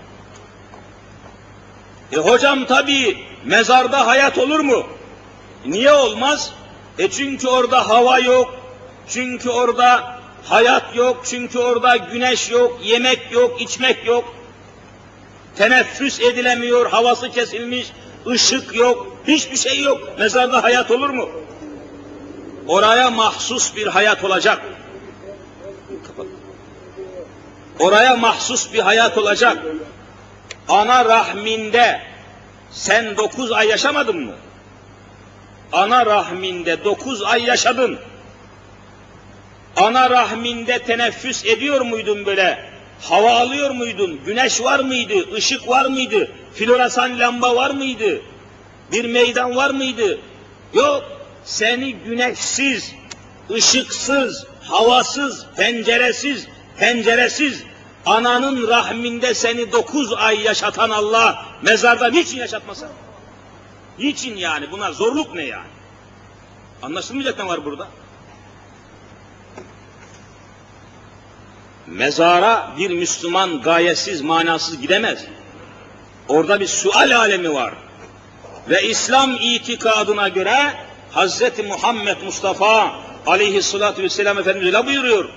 [2.13, 4.87] E hocam tabii mezarda hayat olur mu?
[5.67, 6.53] Niye olmaz?
[6.99, 8.55] E çünkü orada hava yok,
[9.09, 14.35] çünkü orada hayat yok, çünkü orada güneş yok, yemek yok, içmek yok.
[15.57, 17.87] Teneffüs edilemiyor, havası kesilmiş,
[18.27, 20.19] ışık yok, hiçbir şey yok.
[20.19, 21.29] Mezarda hayat olur mu?
[22.69, 24.63] Oraya mahsus bir hayat olacak.
[27.81, 29.59] Oraya mahsus bir hayat olacak.
[30.69, 32.01] Ana rahminde
[32.71, 34.33] sen dokuz ay yaşamadın mı?
[35.73, 37.99] Ana rahminde dokuz ay yaşadın.
[39.77, 42.65] Ana rahminde teneffüs ediyor muydun böyle?
[43.03, 44.21] Hava alıyor muydun?
[44.27, 45.37] Güneş var mıydı?
[45.37, 46.31] Işık var mıydı?
[46.55, 48.21] Floresan lamba var mıydı?
[48.93, 50.19] Bir meydan var mıydı?
[50.75, 51.05] Yok.
[51.45, 52.93] Seni güneşsiz,
[53.51, 56.47] ışıksız, havasız, penceresiz,
[56.79, 57.63] penceresiz,
[58.07, 62.89] ananın rahminde seni dokuz ay yaşatan Allah, mezarda niçin yaşatmasın?
[63.99, 64.71] Niçin yani?
[64.71, 65.69] Buna zorluk ne yani?
[66.83, 67.89] Anlaşılmayacak ne var burada?
[71.87, 75.25] Mezara bir Müslüman gayesiz, manasız gidemez.
[76.29, 77.75] Orada bir sual alemi var.
[78.69, 80.75] Ve İslam itikadına göre
[81.15, 81.43] Hz.
[81.69, 82.93] Muhammed Mustafa
[83.27, 85.29] aleyhissalatü vesselam Efendimiz öyle buyuruyor.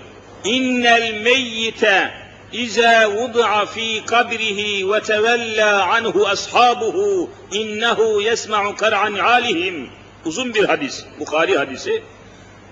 [0.46, 2.12] İnnel meyyite
[2.52, 9.90] İza vud'a fi kabrihi ve tevella anhu ashabuhu innehu yesma'u kar'an alihim.
[10.26, 12.04] Uzun bir hadis, Bukhari hadisi.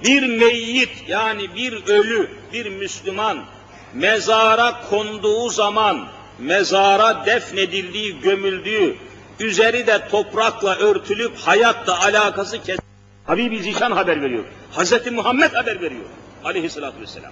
[0.03, 3.37] Bir meyyit yani bir ölü, bir Müslüman
[3.93, 6.07] mezara konduğu zaman,
[6.39, 8.95] mezara defnedildiği, gömüldüğü,
[9.39, 12.79] üzeri de toprakla örtülüp hayatla alakası kes.
[13.25, 14.43] Habibi Zişan haber veriyor.
[14.71, 16.05] Hazreti Muhammed haber veriyor.
[16.43, 17.31] Aleyhissalatü vesselam.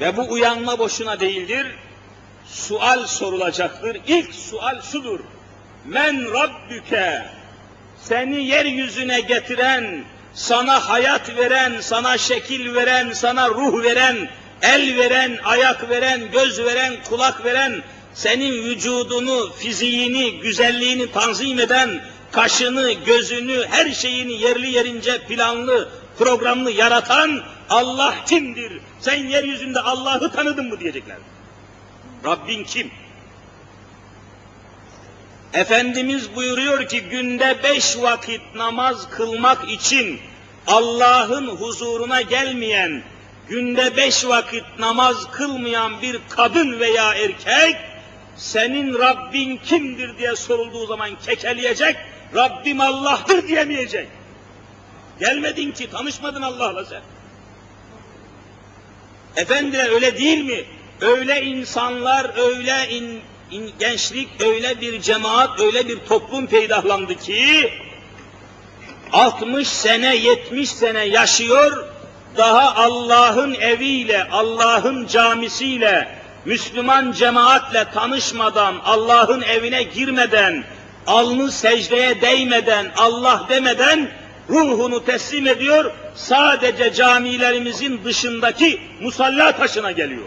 [0.00, 1.66] Ve bu uyanma boşuna değildir.
[2.46, 4.00] Sual sorulacaktır.
[4.06, 5.20] İlk sual şudur.
[5.84, 7.26] Men Rabbüke
[7.98, 10.04] seni yeryüzüne getiren,
[10.34, 14.28] sana hayat veren, sana şekil veren, sana ruh veren,
[14.62, 17.82] el veren, ayak veren, göz veren, kulak veren,
[18.14, 22.00] senin vücudunu, fiziğini, güzelliğini tanzim eden,
[22.32, 28.80] kaşını, gözünü, her şeyini yerli yerince planlı, programlı yaratan Allah kimdir?
[29.00, 31.16] Sen yeryüzünde Allah'ı tanıdın mı diyecekler.
[32.24, 32.90] Rabbin kim?
[35.52, 40.20] Efendimiz buyuruyor ki günde beş vakit namaz kılmak için
[40.66, 43.02] Allah'ın huzuruna gelmeyen,
[43.48, 47.76] günde beş vakit namaz kılmayan bir kadın veya erkek,
[48.36, 51.96] senin Rabbin kimdir diye sorulduğu zaman kekeleyecek,
[52.34, 54.08] Rabbim Allah'tır diyemeyecek.
[55.20, 57.02] Gelmedin ki, tanışmadın Allah'la sen.
[59.36, 60.64] Efendiler öyle değil mi?
[61.00, 67.72] Öyle insanlar, öyle in, in, gençlik, öyle bir cemaat, öyle bir toplum peydahlandı ki,
[69.12, 71.88] 60 sene, 70 sene yaşıyor,
[72.36, 80.64] daha Allah'ın eviyle, Allah'ın camisiyle, Müslüman cemaatle tanışmadan, Allah'ın evine girmeden,
[81.06, 84.10] alnı secdeye değmeden, Allah demeden
[84.50, 90.26] ruhunu teslim ediyor, sadece camilerimizin dışındaki musalla taşına geliyor.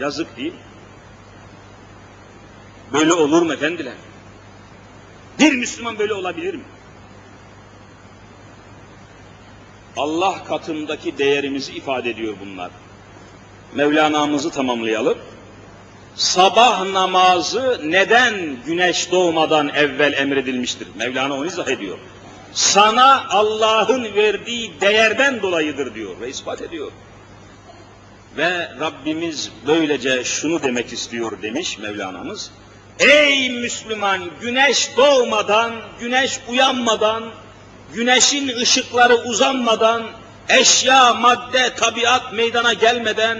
[0.00, 0.54] Yazık değil.
[2.92, 3.94] Böyle olur mu efendiler?
[5.38, 6.62] Bir Müslüman böyle olabilir mi?
[9.96, 12.70] Allah katındaki değerimizi ifade ediyor bunlar.
[13.74, 15.18] Mevlana'mızı tamamlayalım.
[16.14, 20.88] Sabah namazı neden güneş doğmadan evvel emredilmiştir?
[20.96, 21.98] Mevlana onu izah ediyor.
[22.54, 26.92] Sana Allah'ın verdiği değerden dolayıdır diyor ve ispat ediyor.
[28.36, 32.50] Ve Rabbimiz böylece şunu demek istiyor demiş Mevlana'mız.
[32.98, 37.24] Ey Müslüman güneş doğmadan, güneş uyanmadan,
[37.94, 40.02] güneşin ışıkları uzanmadan,
[40.48, 43.38] eşya, madde, tabiat meydana gelmeden,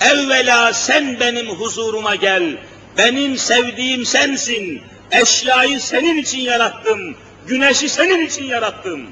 [0.00, 2.56] evvela sen benim huzuruma gel,
[2.98, 7.16] benim sevdiğim sensin, eşyayı senin için yarattım,
[7.47, 9.07] güneşi senin için yarattım.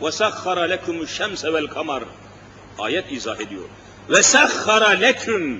[0.00, 2.02] وَسَخَّرَ لَكُمُ الشَّمْسَ وَالْقَمَرِ
[2.78, 3.64] Ayet izah ediyor.
[4.10, 5.58] وَسَخَّرَ لَكُمْ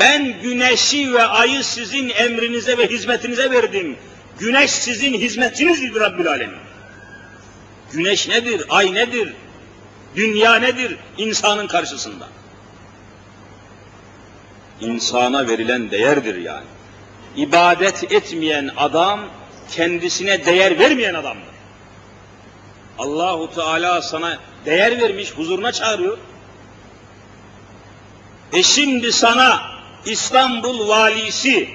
[0.00, 3.96] Ben güneşi ve ayı sizin emrinize ve hizmetinize verdim.
[4.38, 6.58] Güneş sizin hizmetçinizdir Rabbül Alemin.
[7.92, 8.64] Güneş nedir?
[8.68, 9.34] Ay nedir?
[10.16, 10.96] Dünya nedir?
[11.18, 12.28] insanın karşısında.
[14.80, 16.66] İnsana verilen değerdir yani.
[17.36, 19.20] İbadet etmeyen adam
[19.75, 21.53] kendisine değer vermeyen adamdır.
[22.99, 26.17] Allahu Teala sana değer vermiş, huzuruna çağırıyor.
[28.53, 29.61] E şimdi sana
[30.05, 31.69] İstanbul valisi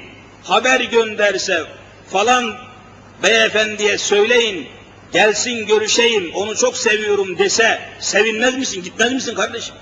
[0.45, 1.65] haber gönderse
[2.11, 2.57] falan
[3.23, 4.69] beyefendiye söyleyin
[5.13, 9.75] gelsin görüşeyim, onu çok seviyorum dese sevinmez misin, gitmez misin kardeşim?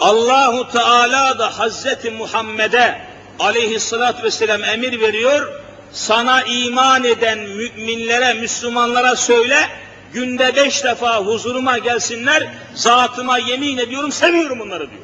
[0.00, 3.00] Allahu Teala da Hazreti Muhammed'e
[3.38, 5.61] aleyhissalatü vesselam emir veriyor,
[5.92, 9.68] sana iman eden müminlere, Müslümanlara söyle,
[10.12, 15.02] günde beş defa huzuruma gelsinler, zatıma yemin ediyorum, seviyorum onları diyor.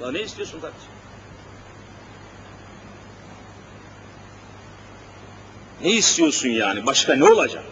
[0.00, 0.90] Daha ne istiyorsun kardeşim?
[5.82, 6.86] Ne istiyorsun yani?
[6.86, 7.62] Başka ne olacak?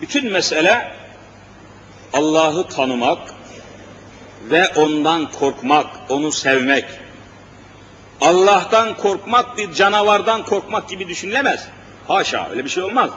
[0.00, 0.92] Bütün mesele
[2.12, 3.34] Allah'ı tanımak
[4.50, 6.84] ve ondan korkmak, onu sevmek.
[8.20, 11.68] Allah'tan korkmak bir canavardan korkmak gibi düşünülemez.
[12.08, 13.10] Haşa öyle bir şey olmaz.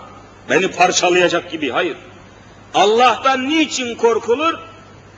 [0.50, 1.98] Beni parçalayacak gibi hayır.
[2.74, 4.54] Allah'tan niçin korkulur?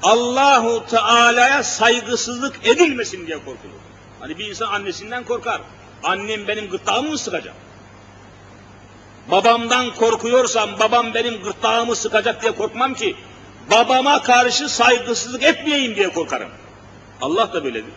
[0.03, 3.79] Allahu Teala'ya saygısızlık edilmesin diye korkulur.
[4.19, 5.61] Hani bir insan annesinden korkar.
[6.03, 7.53] Annem benim gırtlağımı mı sıkacak?
[9.31, 13.15] Babamdan korkuyorsam babam benim gırtlağımı sıkacak diye korkmam ki
[13.71, 16.49] babama karşı saygısızlık etmeyeyim diye korkarım.
[17.21, 17.93] Allah da böyledir.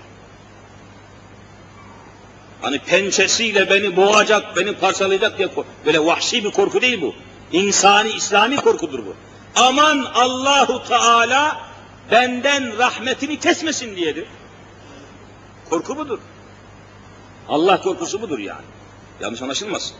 [2.62, 5.48] Hani pençesiyle beni boğacak, beni parçalayacak diye
[5.86, 7.14] böyle vahşi bir korku değil bu.
[7.52, 9.14] İnsani, İslami korkudur bu.
[9.56, 11.60] Aman Allahu Teala
[12.10, 14.26] benden rahmetini kesmesin diyedir.
[15.70, 16.18] Korku budur.
[17.48, 18.64] Allah korkusu budur yani.
[19.20, 19.96] Yanlış anlaşılmasın.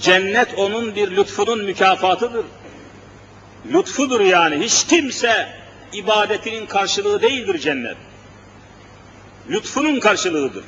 [0.00, 2.44] Cennet onun bir lütfunun mükafatıdır.
[3.72, 4.64] Lütfudur yani.
[4.64, 5.48] Hiç kimse
[5.92, 7.96] ibadetinin karşılığı değildir cennet.
[9.50, 10.64] Lütfunun karşılığıdır.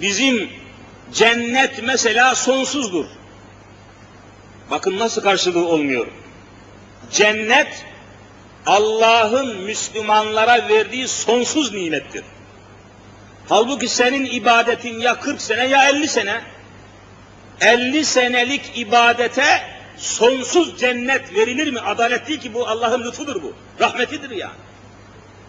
[0.00, 0.50] Bizim
[1.12, 3.04] cennet mesela sonsuzdur.
[4.70, 6.06] Bakın nasıl karşılığı olmuyor.
[7.12, 7.84] Cennet
[8.66, 12.24] Allah'ın Müslümanlara verdiği sonsuz nimettir.
[13.48, 16.40] Halbuki senin ibadetin ya 40 sene ya 50 sene.
[17.60, 19.62] 50 senelik ibadete
[19.96, 21.80] sonsuz cennet verilir mi?
[21.80, 23.52] Adalet değil ki bu Allah'ın lütfudur bu.
[23.80, 24.52] Rahmetidir yani.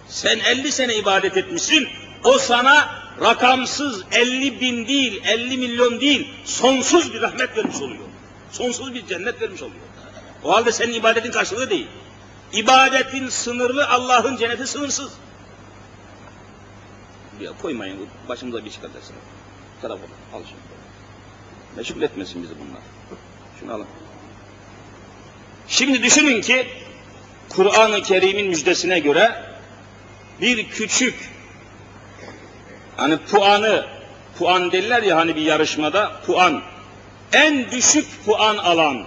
[0.08, 1.90] Sen 50 sene ibadet etmişsin,
[2.24, 2.90] o sana
[3.22, 8.04] rakamsız 50 bin değil, 50 milyon değil, sonsuz bir rahmet vermiş oluyor.
[8.52, 9.80] Sonsuz bir cennet vermiş oluyor.
[10.44, 11.88] O halde senin ibadetin karşılığı değil.
[12.54, 15.12] İbadetin sınırlı, Allah'ın cenneti sınırsız.
[17.42, 19.16] Ya koymayın, başımıza bir çıkartarsın.
[19.82, 20.60] Telefonu, al şunu.
[21.76, 22.82] Meşgul etmesin bizi bunlar.
[23.60, 23.88] Şunu alın.
[25.68, 26.68] Şimdi düşünün ki
[27.50, 29.46] Kur'an-ı Kerim'in müjdesine göre
[30.42, 31.30] bir küçük
[33.00, 33.86] hani puanı
[34.38, 36.62] puan derler ya hani bir yarışmada puan
[37.34, 39.04] en düşük puan alan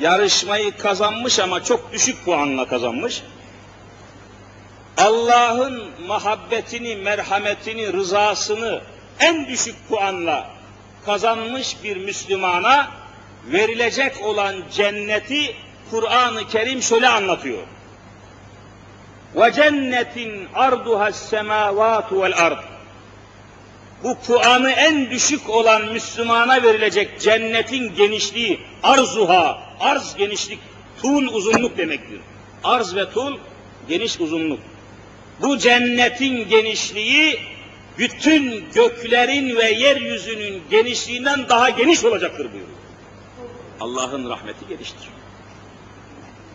[0.00, 3.22] yarışmayı kazanmış ama çok düşük puanla kazanmış.
[4.98, 8.80] Allah'ın muhabbetini, merhametini, rızasını
[9.20, 10.50] en düşük puanla
[11.04, 12.90] kazanmış bir Müslümana
[13.46, 15.56] verilecek olan cenneti
[15.90, 17.62] Kur'an-ı Kerim şöyle anlatıyor.
[19.36, 22.58] Ve cennetin arduha semavatu vel ard.
[24.04, 30.58] Bu puanı en düşük olan Müslümana verilecek cennetin genişliği arzuha, arz genişlik,
[31.02, 32.20] tul uzunluk demektir.
[32.64, 33.38] Arz ve tul
[33.88, 34.60] geniş uzunluk.
[35.40, 37.40] Bu cennetin genişliği
[37.98, 42.78] bütün göklerin ve yeryüzünün genişliğinden daha geniş olacaktır buyuruyor.
[43.80, 45.08] Allah'ın rahmeti geniştir.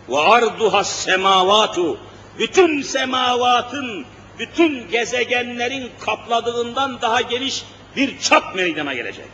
[0.08, 1.98] Ve arduha semavatu
[2.38, 4.04] bütün semavatın,
[4.38, 7.64] bütün gezegenlerin kapladığından daha geniş
[7.96, 9.26] bir çap meydana gelecek.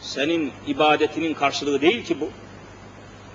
[0.00, 2.30] Senin ibadetinin karşılığı değil ki bu.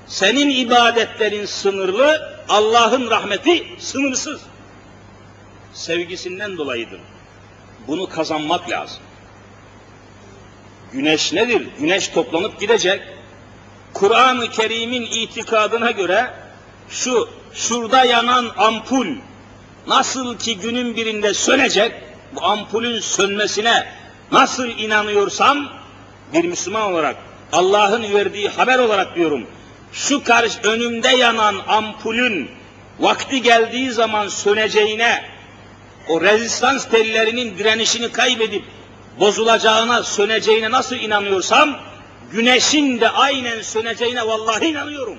[0.07, 4.41] Senin ibadetlerin sınırlı, Allah'ın rahmeti sınırsız.
[5.73, 6.99] Sevgisinden dolayıdır.
[7.87, 9.01] Bunu kazanmak lazım.
[10.93, 11.67] Güneş nedir?
[11.79, 13.01] Güneş toplanıp gidecek.
[13.93, 16.33] Kur'an-ı Kerim'in itikadına göre
[16.91, 19.07] şu şurada yanan ampul
[19.87, 21.91] nasıl ki günün birinde sönecek,
[22.35, 23.87] bu ampulün sönmesine
[24.31, 25.69] nasıl inanıyorsam
[26.33, 27.15] bir Müslüman olarak
[27.53, 29.47] Allah'ın verdiği haber olarak diyorum.
[29.93, 32.49] Şu karşı önümde yanan ampulün
[32.99, 35.23] vakti geldiği zaman söneceğine,
[36.09, 38.63] o rezistans tellerinin direnişini kaybedip
[39.19, 41.77] bozulacağına, söneceğine nasıl inanıyorsam,
[42.31, 45.17] güneşin de aynen söneceğine vallahi inanıyorum.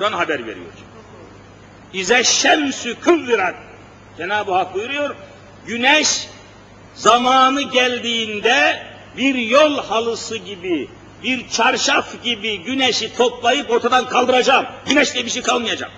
[0.00, 0.66] Kur'an haber veriyor.
[1.92, 3.54] İze şemsü kıvvirat.
[4.16, 5.14] Cenab-ı Hak buyuruyor,
[5.66, 6.28] güneş
[6.94, 8.86] zamanı geldiğinde
[9.16, 10.88] bir yol halısı gibi,
[11.22, 14.66] bir çarşaf gibi güneşi toplayıp ortadan kaldıracağım.
[14.88, 15.90] Güneş bir şey kalmayacak.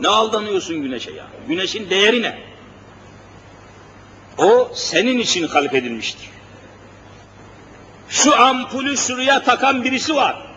[0.00, 1.26] Ne aldanıyorsun güneşe ya?
[1.48, 2.38] Güneşin değeri ne?
[4.38, 6.30] O senin için halk edilmiştir.
[8.08, 10.53] Şu ampulü şuraya takan birisi var.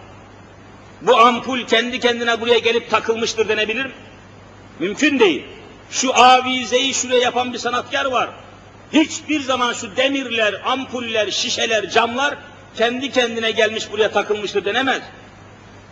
[1.02, 3.88] Bu ampul kendi kendine buraya gelip takılmıştır denebilir?
[4.80, 5.44] Mümkün değil.
[5.92, 8.30] Şu avizeyi şuraya yapan bir sanatkar var.
[8.94, 12.36] Hiçbir zaman şu demirler, ampuller, şişeler, camlar
[12.76, 15.02] kendi kendine gelmiş buraya takılmıştır denemez.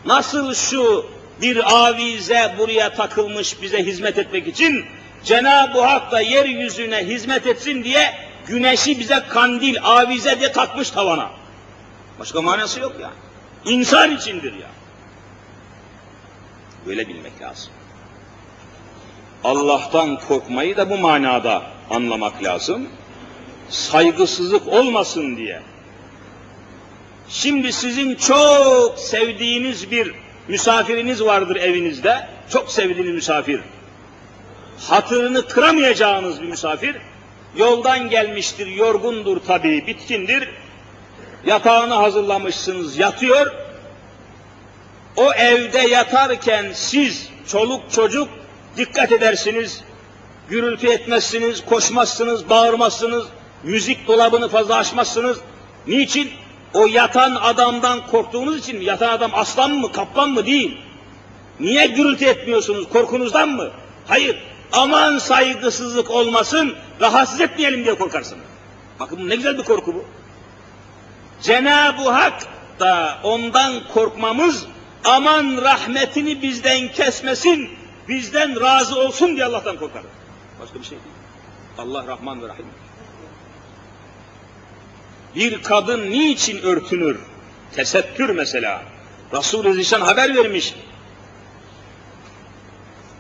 [0.05, 1.05] Nasıl şu
[1.41, 4.85] bir avize buraya takılmış bize hizmet etmek için
[5.23, 8.13] Cenab-ı Hak da yeryüzüne hizmet etsin diye
[8.47, 11.29] güneşi bize kandil, avize diye takmış tavana.
[12.19, 13.13] Başka manası yok yani.
[13.65, 14.67] İnsan içindir ya.
[16.85, 17.73] Böyle bilmek lazım.
[19.43, 22.87] Allah'tan korkmayı da bu manada anlamak lazım.
[23.69, 25.61] Saygısızlık olmasın diye.
[27.29, 30.11] Şimdi sizin çok sevdiğiniz bir
[30.47, 32.27] misafiriniz vardır evinizde.
[32.49, 33.59] Çok sevdiğiniz misafir.
[34.79, 36.95] Hatırını kıramayacağınız bir misafir.
[37.57, 40.49] Yoldan gelmiştir, yorgundur tabii, bitkindir.
[41.45, 43.64] Yatağını hazırlamışsınız, yatıyor.
[45.17, 48.29] O evde yatarken siz, çoluk çocuk
[48.77, 49.83] dikkat edersiniz,
[50.49, 53.25] gürültü etmezsiniz, koşmazsınız, bağırmazsınız,
[53.63, 55.37] müzik dolabını fazla açmazsınız.
[55.87, 56.31] Niçin?
[56.73, 58.85] O yatan adamdan korktuğunuz için mi?
[58.85, 60.45] Yatan adam aslan mı, kaplan mı?
[60.45, 60.77] Değil.
[61.59, 62.89] Niye gürültü etmiyorsunuz?
[62.89, 63.71] Korkunuzdan mı?
[64.07, 64.43] Hayır.
[64.71, 68.43] Aman saygısızlık olmasın, rahatsız etmeyelim diye korkarsınız.
[68.99, 70.05] Bakın ne güzel bir korku bu.
[71.41, 72.47] Cenab-ı Hak
[72.79, 74.65] da ondan korkmamız,
[75.05, 77.69] aman rahmetini bizden kesmesin,
[78.07, 80.09] bizden razı olsun diye Allah'tan korkarız.
[80.61, 81.15] Başka bir şey değil.
[81.77, 82.65] Allah Rahman ve Rahim.
[85.35, 87.19] Bir kadın niçin örtünür?
[87.75, 88.81] Tesettür mesela.
[89.33, 90.73] Resul-i Zişan haber vermiş.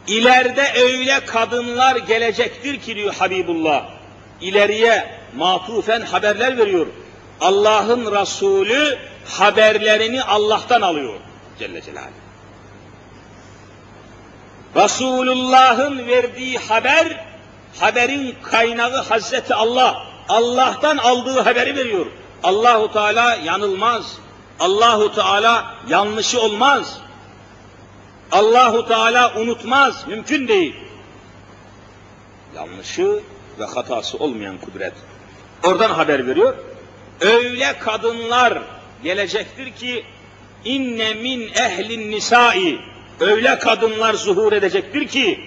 [0.07, 3.85] İleride öyle kadınlar gelecektir ki diyor Habibullah.
[4.41, 6.87] İleriye matufen haberler veriyor.
[7.41, 11.13] Allah'ın Resulü haberlerini Allah'tan alıyor.
[11.59, 12.09] Celle Celaluhu.
[14.75, 17.25] Resulullah'ın verdiği haber,
[17.79, 20.07] haberin kaynağı Hazreti Allah.
[20.29, 22.05] Allah'tan aldığı haberi veriyor.
[22.43, 24.17] Allahu Teala yanılmaz.
[24.59, 26.99] Allahu Teala yanlışı olmaz.
[28.31, 30.07] Allahu Teala unutmaz.
[30.07, 30.75] Mümkün değil.
[32.55, 33.19] Yanlışı
[33.59, 34.93] ve hatası olmayan kudret.
[35.63, 36.55] Oradan haber veriyor.
[37.21, 38.61] Öyle kadınlar
[39.03, 40.05] gelecektir ki
[40.65, 42.79] inne min ehlin nisai
[43.19, 45.39] öyle kadınlar zuhur edecektir ki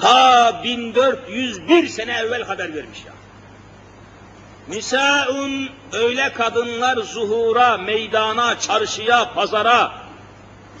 [0.00, 3.12] ta 1401 sene evvel haber vermiş ya.
[4.68, 9.92] Nisaun öyle kadınlar zuhura, meydana, çarşıya, pazara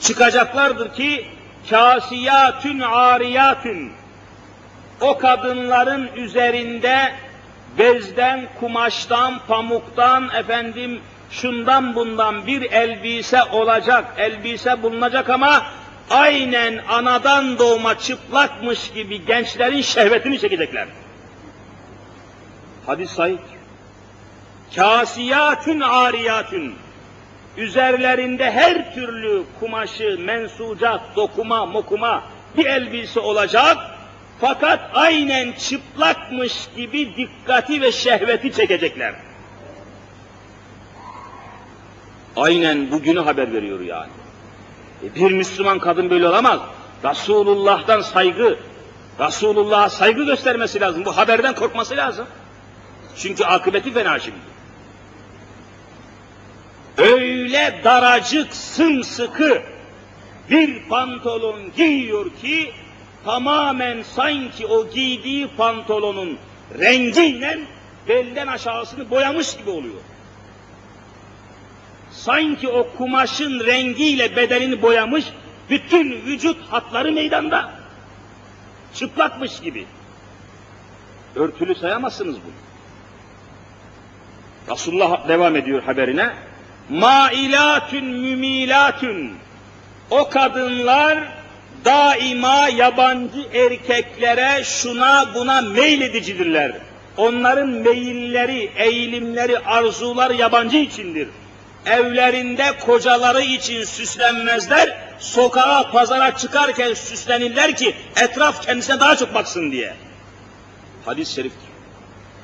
[0.00, 1.26] çıkacaklardır ki
[1.70, 3.92] kasiyatün ariyatün
[5.00, 7.12] o kadınların üzerinde
[7.78, 11.00] bezden, kumaştan, pamuktan, efendim
[11.30, 15.66] şundan bundan bir elbise olacak, elbise bulunacak ama
[16.10, 20.88] aynen anadan doğma çıplakmış gibi gençlerin şehvetini çekecekler.
[22.86, 23.38] Hadis sahih.
[24.76, 26.74] Kasiyatün ariyatün.
[27.56, 32.22] Üzerlerinde her türlü kumaşı, mensucat, dokuma, mokuma
[32.56, 33.76] bir elbise olacak.
[34.40, 39.14] Fakat aynen çıplakmış gibi dikkati ve şehveti çekecekler.
[42.38, 44.10] Aynen bugünü haber veriyor yani.
[45.04, 46.60] E bir Müslüman kadın böyle olamaz.
[47.04, 48.58] Resulullah'tan saygı,
[49.20, 51.04] Resulullah'a saygı göstermesi lazım.
[51.04, 52.26] Bu haberden korkması lazım.
[53.16, 54.38] Çünkü akıbeti fena şimdi.
[56.98, 59.62] Öyle daracık, sımsıkı
[60.50, 62.72] bir pantolon giyiyor ki
[63.24, 66.38] tamamen sanki o giydiği pantolonun
[66.78, 67.60] rengiyle
[68.08, 70.00] belden aşağısını boyamış gibi oluyor.
[72.24, 75.24] Sanki o kumaşın rengiyle bedenini boyamış,
[75.70, 77.70] bütün vücut hatları meydanda.
[78.94, 79.86] Çıplakmış gibi.
[81.36, 82.52] Örtülü sayamazsınız bunu.
[84.74, 86.32] Resulullah devam ediyor haberine.
[86.88, 89.34] Mailatün mümilatün.
[90.10, 91.18] O kadınlar
[91.84, 96.72] daima yabancı erkeklere şuna buna meyledicidirler.
[97.16, 101.28] Onların meyilleri, eğilimleri, arzular yabancı içindir.
[101.86, 109.94] Evlerinde kocaları için süslenmezler, sokağa, pazara çıkarken süslenirler ki etraf kendisine daha çok baksın diye.
[111.04, 111.68] Hadis-i şeriftir.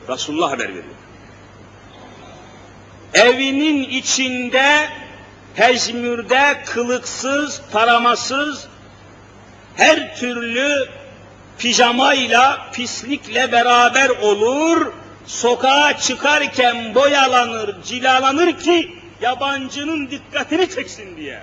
[0.09, 0.85] Resulullah haber veriyor
[3.15, 4.89] evinin içinde
[5.55, 8.67] hecmürde kılıksız, taramasız,
[9.77, 10.89] her türlü
[11.59, 14.93] pijamayla, pislikle beraber olur,
[15.27, 21.43] sokağa çıkarken boyalanır, cilalanır ki yabancının dikkatini çeksin diye.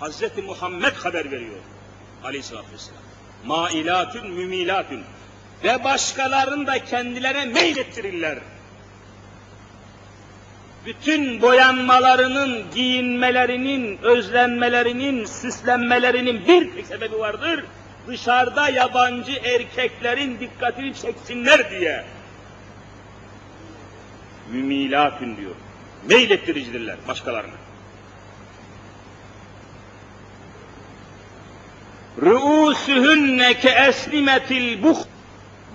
[0.00, 1.58] Hazreti Muhammed haber veriyor
[2.24, 3.02] aleyhissalatü vesselam.
[3.44, 5.02] Mailatün mümilatün
[5.64, 8.38] ve başkalarını da kendilerine meylettirirler
[10.88, 17.64] bütün boyanmalarının, giyinmelerinin, özlenmelerinin, süslenmelerinin bir tek sebebi vardır.
[18.06, 22.04] Dışarıda yabancı erkeklerin dikkatini çeksinler diye.
[24.52, 25.54] Mümilatün diyor.
[26.06, 27.54] Meylettiricidirler başkalarına.
[32.22, 34.98] Rüûsühünne ke eslimetil buh.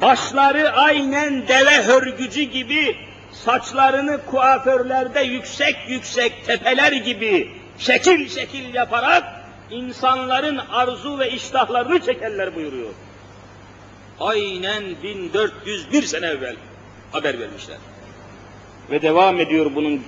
[0.01, 2.97] Başları aynen deve hörgücü gibi
[3.31, 9.23] saçlarını kuaförlerde yüksek yüksek tepeler gibi şekil şekil yaparak
[9.71, 12.89] insanların arzu ve iştahlarını çekerler buyuruyor.
[14.19, 16.55] Aynen 1401 sene evvel
[17.11, 17.77] haber vermişler.
[18.91, 20.03] Ve devam ediyor bunun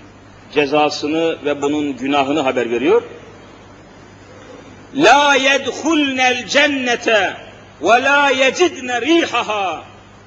[0.54, 3.02] cezasını ve bunun günahını haber veriyor.
[4.96, 7.38] La yedhulnel cennete
[7.82, 9.84] ve la yecidne rihaha.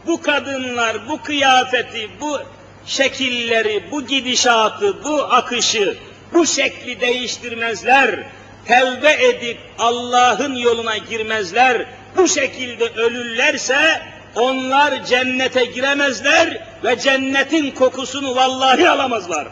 [0.06, 2.38] Bu kadınlar bu kıyafeti, bu
[2.86, 5.96] şekilleri, bu gidişatı, bu akışı,
[6.32, 8.24] bu şekli değiştirmezler.
[8.64, 11.86] Tevbe edip Allah'ın yoluna girmezler.
[12.16, 14.02] Bu şekilde ölürlerse
[14.34, 19.48] onlar cennete giremezler ve cennetin kokusunu vallahi alamazlar.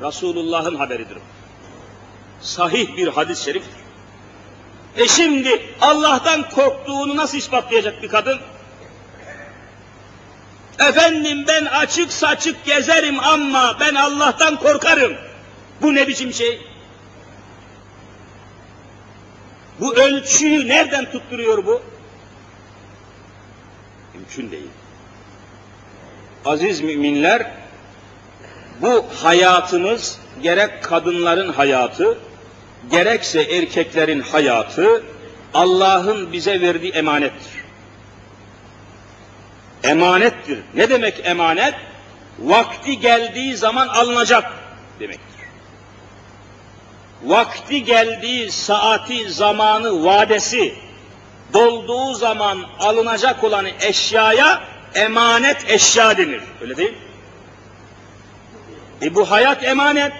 [0.00, 1.18] Resulullah'ın haberidir.
[2.40, 3.82] Sahih bir hadis-i şeriftir.
[4.96, 8.38] E şimdi Allah'tan korktuğunu nasıl ispatlayacak bir kadın?
[10.78, 15.16] Efendim ben açık saçık gezerim ama ben Allah'tan korkarım.
[15.82, 16.66] Bu ne biçim şey?
[19.80, 21.82] Bu ölçüyü nereden tutturuyor bu?
[24.14, 24.70] Mümkün değil.
[26.44, 27.50] Aziz müminler,
[28.80, 32.18] bu hayatımız gerek kadınların hayatı,
[32.90, 35.02] gerekse erkeklerin hayatı
[35.54, 37.62] Allah'ın bize verdiği emanettir
[39.84, 40.58] emanettir.
[40.74, 41.74] Ne demek emanet?
[42.38, 44.52] Vakti geldiği zaman alınacak
[45.00, 45.46] demektir.
[47.24, 50.74] Vakti geldiği saati, zamanı, vadesi
[51.52, 54.62] dolduğu zaman alınacak olan eşyaya
[54.94, 56.42] emanet eşya denir.
[56.60, 56.94] Öyle değil
[59.02, 60.12] E bu hayat emanet.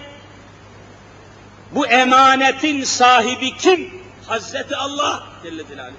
[1.70, 3.90] Bu emanetin sahibi kim?
[4.26, 5.96] Hazreti Allah Celle Celaluhu.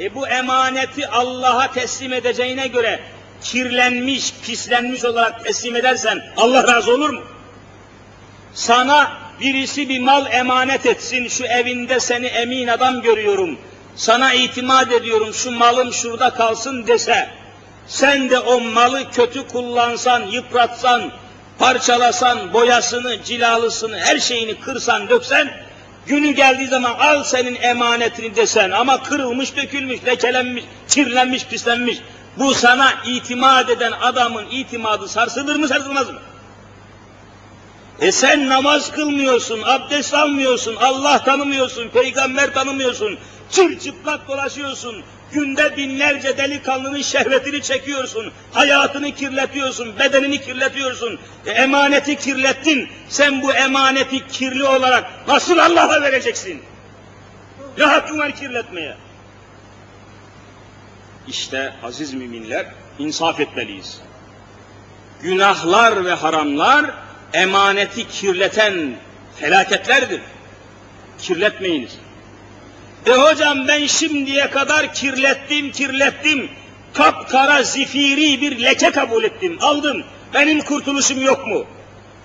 [0.00, 3.00] E bu emaneti Allah'a teslim edeceğine göre
[3.42, 7.22] kirlenmiş, pislenmiş olarak teslim edersen Allah razı olur mu?
[8.54, 13.58] Sana birisi bir mal emanet etsin, şu evinde seni emin adam görüyorum,
[13.96, 17.28] sana itimat ediyorum, şu malım şurada kalsın dese,
[17.86, 21.12] sen de o malı kötü kullansan, yıpratsan,
[21.62, 25.50] parçalasan, boyasını, cilalısını, her şeyini kırsan, döksen,
[26.06, 31.98] günü geldiği zaman al senin emanetini desen ama kırılmış, dökülmüş, lekelenmiş, kirlenmiş, pislenmiş.
[32.38, 36.18] Bu sana itimat eden adamın itimadı sarsılır mı, sarsılmaz mı?
[38.00, 43.18] E sen namaz kılmıyorsun, abdest almıyorsun, Allah tanımıyorsun, peygamber tanımıyorsun,
[43.50, 45.02] çırçıplak dolaşıyorsun,
[45.32, 54.26] günde binlerce delikanlının şehvetini çekiyorsun, hayatını kirletiyorsun, bedenini kirletiyorsun, e, emaneti kirlettin, sen bu emaneti
[54.26, 56.62] kirli olarak nasıl Allah'a vereceksin?
[57.78, 58.96] Ne hakkın var kirletmeye?
[61.28, 62.66] İşte aziz müminler,
[62.98, 64.00] insaf etmeliyiz.
[65.22, 66.90] Günahlar ve haramlar,
[67.32, 68.96] emaneti kirleten
[69.40, 70.20] felaketlerdir.
[71.18, 71.98] Kirletmeyiniz.
[73.06, 76.50] E hocam ben şimdiye kadar kirlettim, kirlettim.
[76.94, 80.04] Kapkara zifiri bir leke kabul ettim, aldım.
[80.34, 81.64] Benim kurtuluşum yok mu?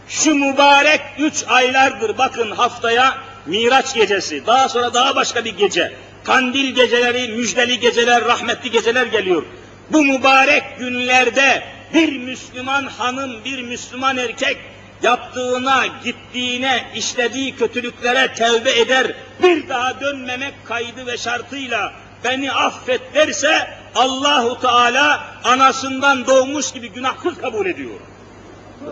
[0.10, 5.94] Şu mübarek üç aylardır bakın haftaya Miraç gecesi, daha sonra daha başka bir gece.
[6.24, 9.44] Kandil geceleri, müjdeli geceler, rahmetli geceler geliyor.
[9.92, 11.64] Bu mübarek günlerde
[11.94, 14.58] bir Müslüman hanım, bir Müslüman erkek
[15.04, 21.94] yaptığına, gittiğine, işlediği kötülüklere tevbe eder, bir daha dönmemek kaydı ve şartıyla
[22.24, 28.00] beni affet derse Allahu Teala anasından doğmuş gibi günahsız kabul ediyor.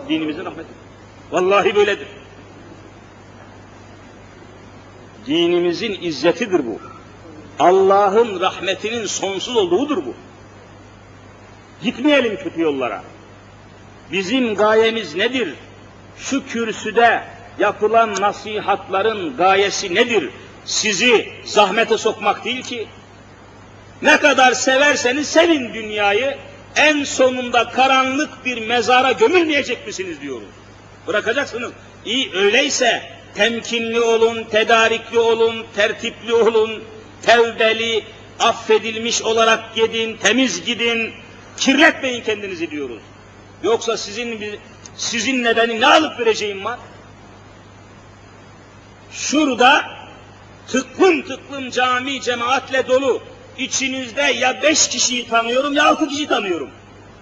[0.08, 0.68] Dinimizin rahmeti.
[1.30, 2.08] Vallahi böyledir.
[5.26, 6.80] Dinimizin izzetidir bu.
[7.58, 10.14] Allah'ın rahmetinin sonsuz olduğudur bu.
[11.82, 13.02] Gitmeyelim kötü yollara.
[14.12, 15.54] Bizim gayemiz nedir?
[16.18, 17.22] Şu kürsüde
[17.58, 20.30] yapılan nasihatların gayesi nedir?
[20.64, 22.88] Sizi zahmete sokmak değil ki.
[24.02, 26.38] Ne kadar severseniz sevin dünyayı,
[26.76, 30.48] en sonunda karanlık bir mezara gömülmeyecek misiniz diyoruz.
[31.06, 31.72] Bırakacaksınız.
[32.04, 33.02] İyi öyleyse
[33.34, 36.84] temkinli olun, tedarikli olun, tertipli olun,
[37.22, 38.04] tevbeli,
[38.40, 41.12] affedilmiş olarak gidin, temiz gidin,
[41.56, 43.02] kirletmeyin kendinizi diyoruz.
[43.62, 44.58] Yoksa sizin
[44.96, 46.78] sizinle benim ne alıp vereceğim var?
[49.12, 49.84] Şurada
[50.68, 53.22] tıklım tıklım cami cemaatle dolu.
[53.58, 56.70] İçinizde ya beş kişiyi tanıyorum ya altı kişi tanıyorum.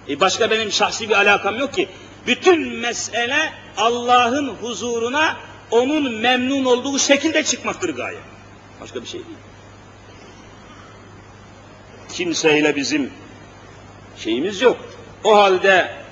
[0.09, 1.89] E başka benim şahsi bir alakam yok ki.
[2.27, 5.37] Bütün mesele Allah'ın huzuruna
[5.71, 8.19] onun memnun olduğu şekilde çıkmaktır gaye.
[8.81, 9.37] Başka bir şey değil.
[12.13, 13.11] Kimseyle bizim
[14.17, 14.77] şeyimiz yok.
[15.23, 16.04] O halde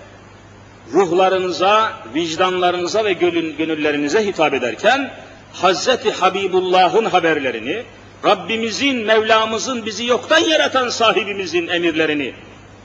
[0.92, 5.14] ruhlarınıza, vicdanlarınıza ve gönüllerinize hitap ederken
[5.54, 7.84] Hazreti Habibullah'ın haberlerini,
[8.26, 12.34] Rabbimizin, Mevlamızın bizi yoktan yaratan sahibimizin emirlerini,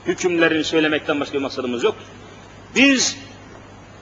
[0.05, 1.95] hükümlerini söylemekten başka bir maksadımız yok.
[2.75, 3.17] Biz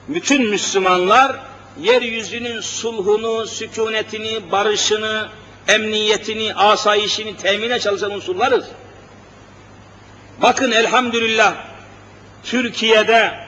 [0.08, 1.36] bütün Müslümanlar
[1.80, 5.28] yeryüzünün sulhunu, sükunetini, barışını,
[5.68, 8.64] emniyetini, asayişini temine çalışan unsurlarız.
[10.42, 11.54] Bakın elhamdülillah
[12.44, 13.47] Türkiye'de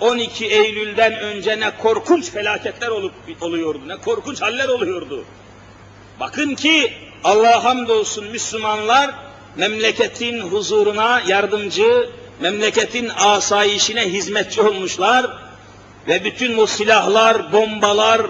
[0.00, 5.24] 12 Eylül'den önce ne korkunç felaketler olup oluyordu, ne korkunç haller oluyordu.
[6.20, 6.92] Bakın ki
[7.24, 9.14] Allah'a hamdolsun Müslümanlar
[9.56, 15.26] memleketin huzuruna yardımcı, memleketin asayişine hizmetçi olmuşlar
[16.08, 18.22] ve bütün o silahlar, bombalar,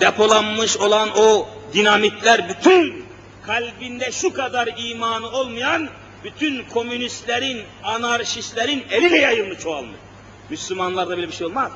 [0.00, 3.06] depolanmış olan o dinamitler bütün
[3.46, 5.88] kalbinde şu kadar imanı olmayan
[6.24, 9.96] bütün komünistlerin, anarşistlerin eliyle yayılmış çoğalmış.
[10.50, 11.72] Müslümanlarda böyle bir şey olmaz.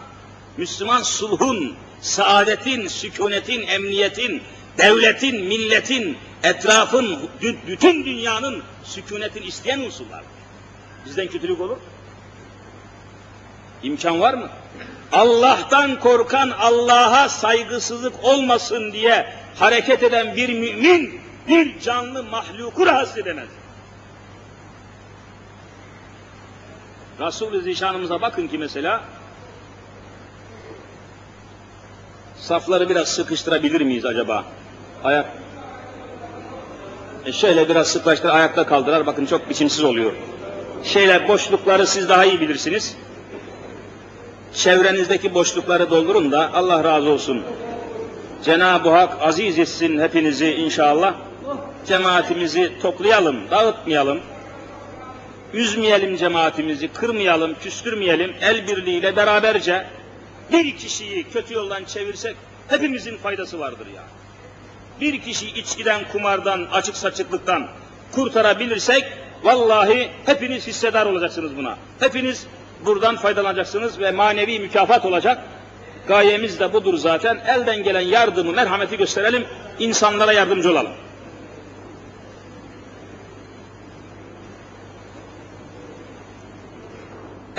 [0.57, 4.43] Müslüman sulhun, saadetin, sükunetin, emniyetin,
[4.79, 7.19] devletin, milletin, etrafın,
[7.67, 10.23] bütün dünyanın sükunetin isteyen unsurlar.
[11.07, 11.77] Bizden kötülük olur.
[13.83, 14.49] İmkan var mı?
[15.13, 23.49] Allah'tan korkan Allah'a saygısızlık olmasın diye hareket eden bir mümin bir canlı mahluku rahatsız edemez.
[27.21, 29.01] Resul-i Zişanımıza bakın ki mesela
[32.37, 34.45] safları biraz sıkıştırabilir miyiz acaba?
[35.05, 35.27] Ayak
[37.27, 39.07] e şöyle biraz sıklaştır, ayakta kaldırar.
[39.07, 40.13] Bakın çok biçimsiz oluyor.
[40.85, 42.97] Şeyler, boşlukları siz daha iyi bilirsiniz.
[44.55, 47.43] çevrenizdeki boşlukları doldurun da Allah razı olsun.
[48.45, 51.15] Cenab-ı Hak aziz etsin hepinizi inşallah.
[51.87, 54.21] Cemaatimizi toplayalım, dağıtmayalım.
[55.55, 58.35] Üzmeyelim cemaatimizi, kırmayalım, küstürmeyelim.
[58.41, 59.87] El birliğiyle beraberce
[60.53, 62.37] bir kişiyi kötü yoldan çevirsek
[62.69, 64.03] hepimizin faydası vardır ya.
[65.01, 67.69] Bir kişi içkiden, kumardan, açık saçıklıktan
[68.13, 69.05] kurtarabilirsek
[69.43, 71.77] vallahi hepiniz hissedar olacaksınız buna.
[72.01, 72.47] Hepiniz
[72.87, 75.39] buradan faydalanacaksınız ve manevi mükafat olacak.
[76.09, 77.41] Gayemiz de budur zaten.
[77.47, 79.45] Elden gelen yardımı, merhameti gösterelim,
[79.79, 80.93] insanlara yardımcı olalım.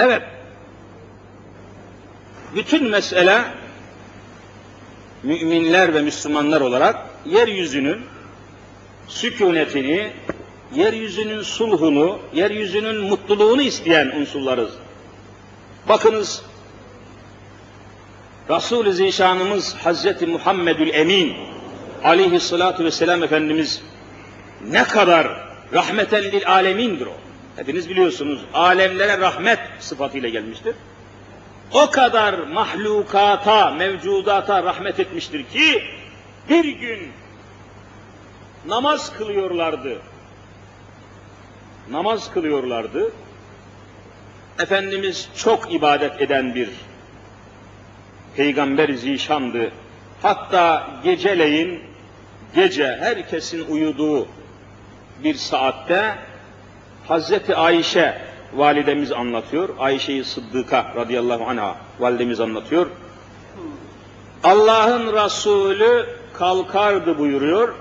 [0.01, 0.21] Evet.
[2.55, 3.41] Bütün mesele
[5.23, 6.95] müminler ve Müslümanlar olarak
[7.25, 8.01] yeryüzünün
[9.07, 10.11] sükunetini,
[10.75, 14.71] yeryüzünün sulhunu, yeryüzünün mutluluğunu isteyen unsurlarız.
[15.89, 16.43] Bakınız
[18.49, 21.37] Resul-i Zişanımız Hazreti Muhammedül Emin
[22.03, 23.81] aleyhissalatu vesselam Efendimiz
[24.67, 27.30] ne kadar rahmeten lil alemindir o.
[27.55, 30.75] Hepiniz biliyorsunuz alemlere rahmet sıfatıyla gelmiştir.
[31.73, 35.83] O kadar mahlukata, mevcudata rahmet etmiştir ki
[36.49, 37.11] bir gün
[38.67, 39.97] namaz kılıyorlardı.
[41.91, 43.11] Namaz kılıyorlardı.
[44.59, 46.69] Efendimiz çok ibadet eden bir
[48.35, 49.71] peygamber zişandı.
[50.21, 51.83] Hatta geceleyin,
[52.55, 54.27] gece herkesin uyuduğu
[55.23, 56.15] bir saatte
[57.11, 58.21] Hazreti Ayşe
[58.53, 59.69] validemiz anlatıyor.
[59.79, 62.87] Ayşe-i Sıddıka radıyallahu anha validemiz anlatıyor.
[64.43, 67.73] Allah'ın Resulü kalkardı buyuruyor.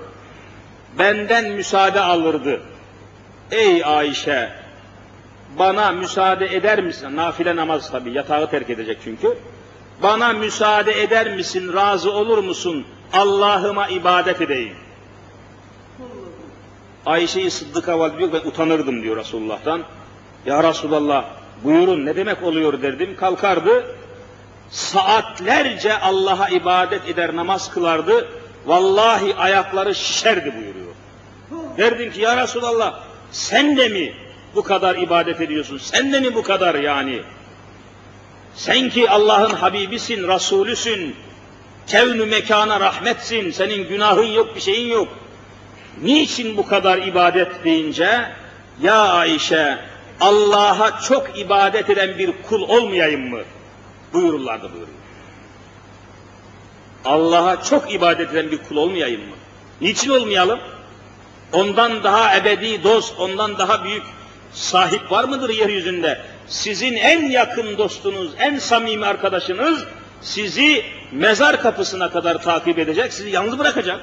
[0.99, 2.61] Benden müsaade alırdı.
[3.51, 4.49] Ey Ayşe
[5.59, 7.15] bana müsaade eder misin?
[7.15, 9.37] Nafile namaz tabi yatağı terk edecek çünkü.
[10.03, 11.73] Bana müsaade eder misin?
[11.73, 12.85] Razı olur musun?
[13.13, 14.75] Allah'ıma ibadet edeyim.
[17.05, 19.83] Ayşe-i Sıddık'a valide diyor ben utanırdım diyor Resulullah'tan.
[20.45, 21.25] Ya Resulallah
[21.63, 23.15] buyurun ne demek oluyor derdim.
[23.15, 23.95] Kalkardı
[24.69, 28.29] saatlerce Allah'a ibadet eder namaz kılardı.
[28.65, 30.91] Vallahi ayakları şişerdi buyuruyor.
[31.77, 32.99] Derdim ki ya Resulallah
[33.31, 34.13] sen de mi
[34.55, 35.77] bu kadar ibadet ediyorsun?
[35.77, 37.21] Sen de mi bu kadar yani?
[38.55, 41.15] Sen ki Allah'ın Habibisin, Resulüsün,
[41.87, 45.07] kevnü mekana rahmetsin, senin günahın yok, bir şeyin yok.
[46.03, 48.31] Niçin bu kadar ibadet deyince,
[48.81, 49.77] ya Ayşe,
[50.21, 53.41] Allah'a çok ibadet eden bir kul olmayayım mı?
[54.13, 54.87] Buyururlardı buyuruyor.
[57.05, 59.35] Allah'a çok ibadet eden bir kul olmayayım mı?
[59.81, 60.59] Niçin olmayalım?
[61.53, 64.03] Ondan daha ebedi dost, ondan daha büyük
[64.53, 66.21] sahip var mıdır yeryüzünde?
[66.47, 69.85] Sizin en yakın dostunuz, en samimi arkadaşınız
[70.21, 73.99] sizi mezar kapısına kadar takip edecek, sizi yalnız bırakacak.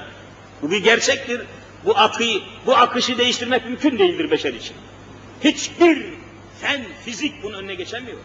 [0.61, 1.41] Bu bir gerçektir.
[1.85, 4.75] Bu akıyı, bu akışı değiştirmek mümkün değildir beşer için.
[5.43, 6.05] Hiçbir
[6.61, 8.17] fen, fizik bunun önüne geçemiyor.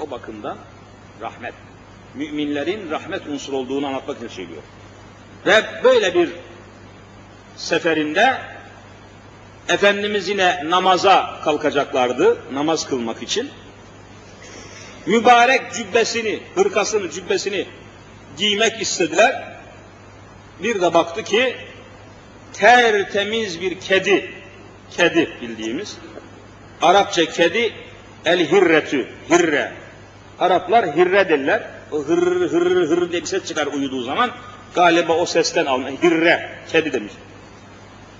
[0.00, 0.58] O bakımdan
[1.20, 1.54] rahmet.
[2.14, 4.62] Müminlerin rahmet unsur olduğunu anlatmak için söylüyor.
[5.46, 6.30] Ve böyle bir
[7.56, 8.38] seferinde
[9.68, 13.50] Efendimiz yine namaza kalkacaklardı, namaz kılmak için.
[15.06, 17.66] Mübarek cübbesini, hırkasını, cübbesini
[18.36, 19.57] giymek istediler.
[20.62, 21.56] Bir de baktı ki
[22.52, 24.30] tertemiz bir kedi,
[24.96, 25.96] kedi bildiğimiz,
[26.82, 27.72] Arapça kedi
[28.24, 29.72] el hirretü, hirre.
[30.38, 31.62] Araplar hirre derler.
[31.92, 34.30] O hır hır hır diye bir ses çıkar uyuduğu zaman.
[34.74, 35.88] Galiba o sesten alma.
[35.88, 37.12] Hirre, kedi demiş.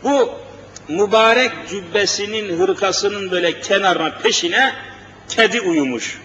[0.05, 0.31] Bu
[0.89, 4.73] mübarek cübbesinin hırkasının böyle kenarına peşine
[5.29, 6.21] kedi uyumuş.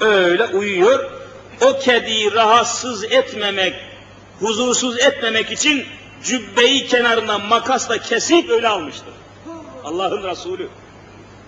[0.00, 1.10] Öyle uyuyor.
[1.60, 3.74] O kediyi rahatsız etmemek,
[4.40, 5.86] huzursuz etmemek için
[6.24, 9.14] cübbeyi kenarına makasla kesip öyle almıştır.
[9.84, 10.68] Allah'ın Resulü.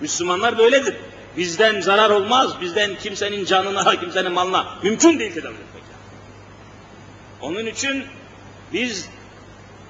[0.00, 0.94] Müslümanlar böyledir.
[1.36, 5.82] Bizden zarar olmaz, bizden kimsenin canına, kimsenin malına mümkün değil tedavi etmek.
[7.40, 8.04] Onun için
[8.72, 9.08] biz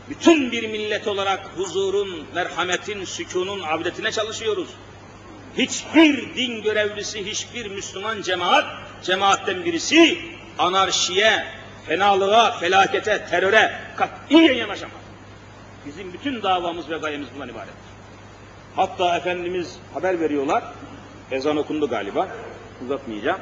[0.08, 4.68] bütün bir millet olarak huzurun, merhametin, sükunun abdetine çalışıyoruz.
[5.58, 8.64] Hiçbir din görevlisi, hiçbir Müslüman cemaat,
[9.02, 10.18] cemaatten birisi
[10.58, 11.46] anarşiye,
[11.88, 14.96] fenalığa, felakete, teröre katiyen yanaşamaz.
[15.86, 17.74] Bizim bütün davamız ve gayemiz bundan ibarettir.
[18.76, 20.64] Hatta Efendimiz haber veriyorlar,
[21.30, 22.28] ezan okundu galiba,
[22.84, 23.40] uzatmayacağım.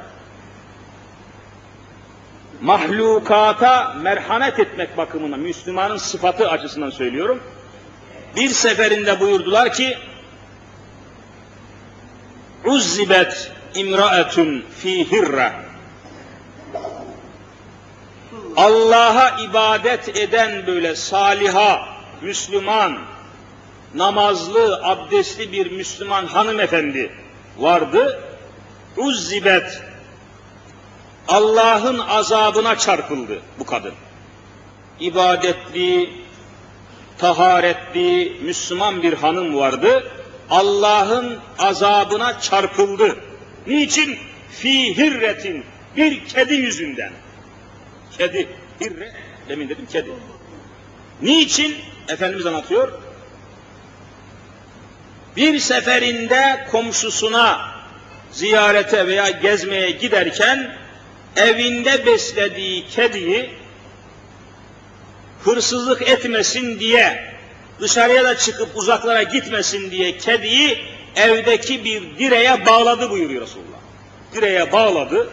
[2.61, 7.43] Mahlukata merhamet etmek bakımından, Müslümanın sıfatı açısından söylüyorum.
[8.35, 9.97] Bir seferinde buyurdular ki,
[12.65, 15.64] Uzzibet imraetun fi hirre.
[18.57, 21.89] Allah'a ibadet eden böyle saliha,
[22.21, 22.97] Müslüman,
[23.95, 27.11] namazlı, abdestli bir Müslüman hanımefendi
[27.57, 28.21] vardı.
[28.97, 29.81] Uzzibet,
[31.27, 33.93] Allah'ın azabına çarpıldı bu kadın.
[34.99, 36.09] İbadetli,
[37.17, 40.11] taharetli, Müslüman bir hanım vardı.
[40.49, 43.15] Allah'ın azabına çarpıldı.
[43.67, 44.17] Niçin?
[44.51, 45.63] Fi hirretin,
[45.97, 47.11] bir kedi yüzünden.
[48.17, 48.47] Kedi,
[48.81, 49.13] hirre,
[49.49, 50.09] demin dedim kedi.
[51.21, 51.75] Niçin?
[52.09, 52.91] Efendimiz anlatıyor.
[55.35, 57.75] Bir seferinde komşusuna
[58.31, 60.75] ziyarete veya gezmeye giderken
[61.35, 63.49] evinde beslediği kediyi
[65.43, 67.33] hırsızlık etmesin diye
[67.79, 70.77] dışarıya da çıkıp uzaklara gitmesin diye kediyi
[71.15, 73.79] evdeki bir direğe bağladı buyuruyor Resulullah.
[74.33, 75.29] Direğe bağladı.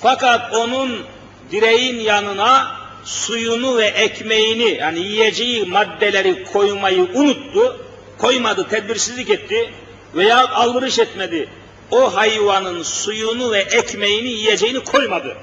[0.00, 1.06] Fakat onun
[1.50, 7.80] direğin yanına suyunu ve ekmeğini yani yiyeceği maddeleri koymayı unuttu.
[8.18, 9.70] Koymadı, tedbirsizlik etti
[10.14, 11.48] veya alvırış etmedi.
[11.90, 15.36] O hayvanın suyunu ve ekmeğini yiyeceğini koymadı.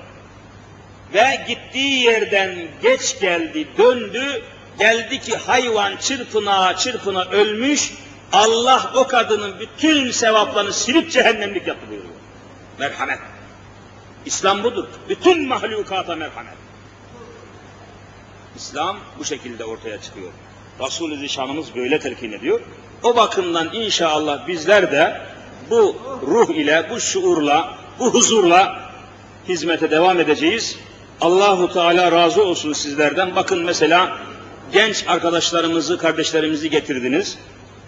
[1.13, 4.41] Ve gittiği yerden geç geldi, döndü,
[4.79, 7.91] geldi ki hayvan çırpına çırpına ölmüş,
[8.31, 12.13] Allah o kadının bütün sevaplarını silip cehennemlik yaptı buyuruyor.
[12.79, 13.19] Merhamet.
[14.25, 14.85] İslam budur.
[15.09, 16.53] Bütün mahlukata merhamet.
[18.55, 20.31] İslam bu şekilde ortaya çıkıyor.
[20.79, 22.61] Resul-i Zişanımız böyle telkin ediyor.
[23.03, 25.21] O bakımdan inşallah bizler de
[25.69, 25.95] bu
[26.27, 28.89] ruh ile, bu şuurla, bu huzurla
[29.49, 30.77] hizmete devam edeceğiz.
[31.21, 33.35] Allahu Teala razı olsun sizlerden.
[33.35, 34.17] Bakın mesela
[34.73, 37.37] genç arkadaşlarımızı, kardeşlerimizi getirdiniz.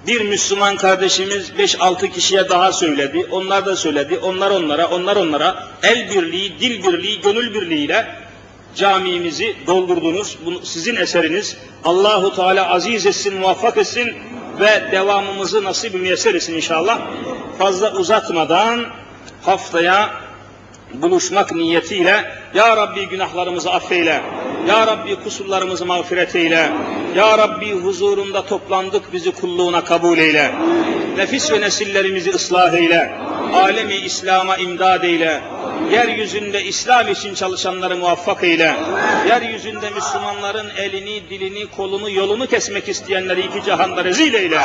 [0.08, 3.28] Bir Müslüman kardeşimiz 5-6 kişiye daha söyledi.
[3.32, 4.18] Onlar da söyledi.
[4.18, 8.16] Onlar onlara, onlar onlara el birliği, dil birliği, gönül birliğiyle
[8.76, 10.38] camimizi doldurdunuz.
[10.46, 11.58] Bu sizin eseriniz.
[11.84, 14.14] Allahu Teala aziz etsin, muvaffak etsin
[14.60, 17.00] ve devamımızı nasip müyesser etsin inşallah.
[17.58, 18.86] Fazla uzatmadan
[19.42, 20.25] haftaya
[21.02, 24.22] buluşmak niyetiyle Ya Rabbi günahlarımızı affeyle.
[24.68, 26.70] Ya Rabbi kusurlarımızı mağfiret eyle.
[27.16, 30.52] Ya Rabbi huzurunda toplandık bizi kulluğuna kabul eyle.
[31.18, 33.12] Nefis ve nesillerimizi ıslah eyle.
[33.54, 35.42] Alemi İslam'a imdad eyle.
[35.92, 38.76] Yeryüzünde İslam için çalışanları muvaffak eyle.
[39.28, 44.60] Yeryüzünde Müslümanların elini, dilini, kolunu, yolunu kesmek isteyenleri iki cihanda rezil eyle.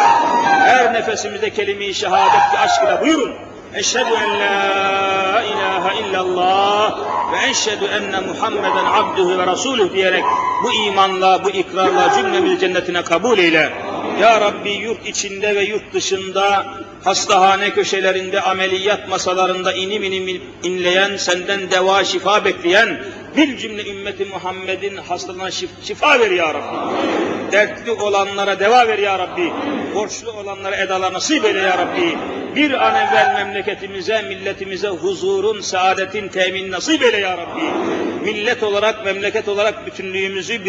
[0.44, 3.49] Her nefesimizde kelime-i şehadet bir aşk ile buyurun.
[3.74, 6.98] Eşhedü en la ilahe illallah
[7.32, 10.24] ve eşhedü enne Muhammeden abduhu ve rasuluh diyerek
[10.64, 13.72] bu imanla, bu ikrarla cümlemizi cennetine kabul eyle.
[14.20, 16.66] Ya Rabbi yurt içinde ve yurt dışında
[17.04, 23.00] hastahane köşelerinde, ameliyat masalarında inim inim inleyen, senden deva şifa bekleyen
[23.36, 25.50] bir cümle ümmeti Muhammed'in hastalığına
[25.82, 26.96] şifa ver ya Rabbi.
[27.52, 29.52] Dertli olanlara deva ver ya Rabbi.
[29.94, 32.16] Borçlu olanlara edalar nasip eyle ya Rabbi.
[32.56, 37.62] Bir an evvel memleketimize, milletimize huzurun, saadetin temin nasip eyle ya Rabbi.
[38.24, 40.68] Millet olarak, memleket olarak bütünlüğümüzü bir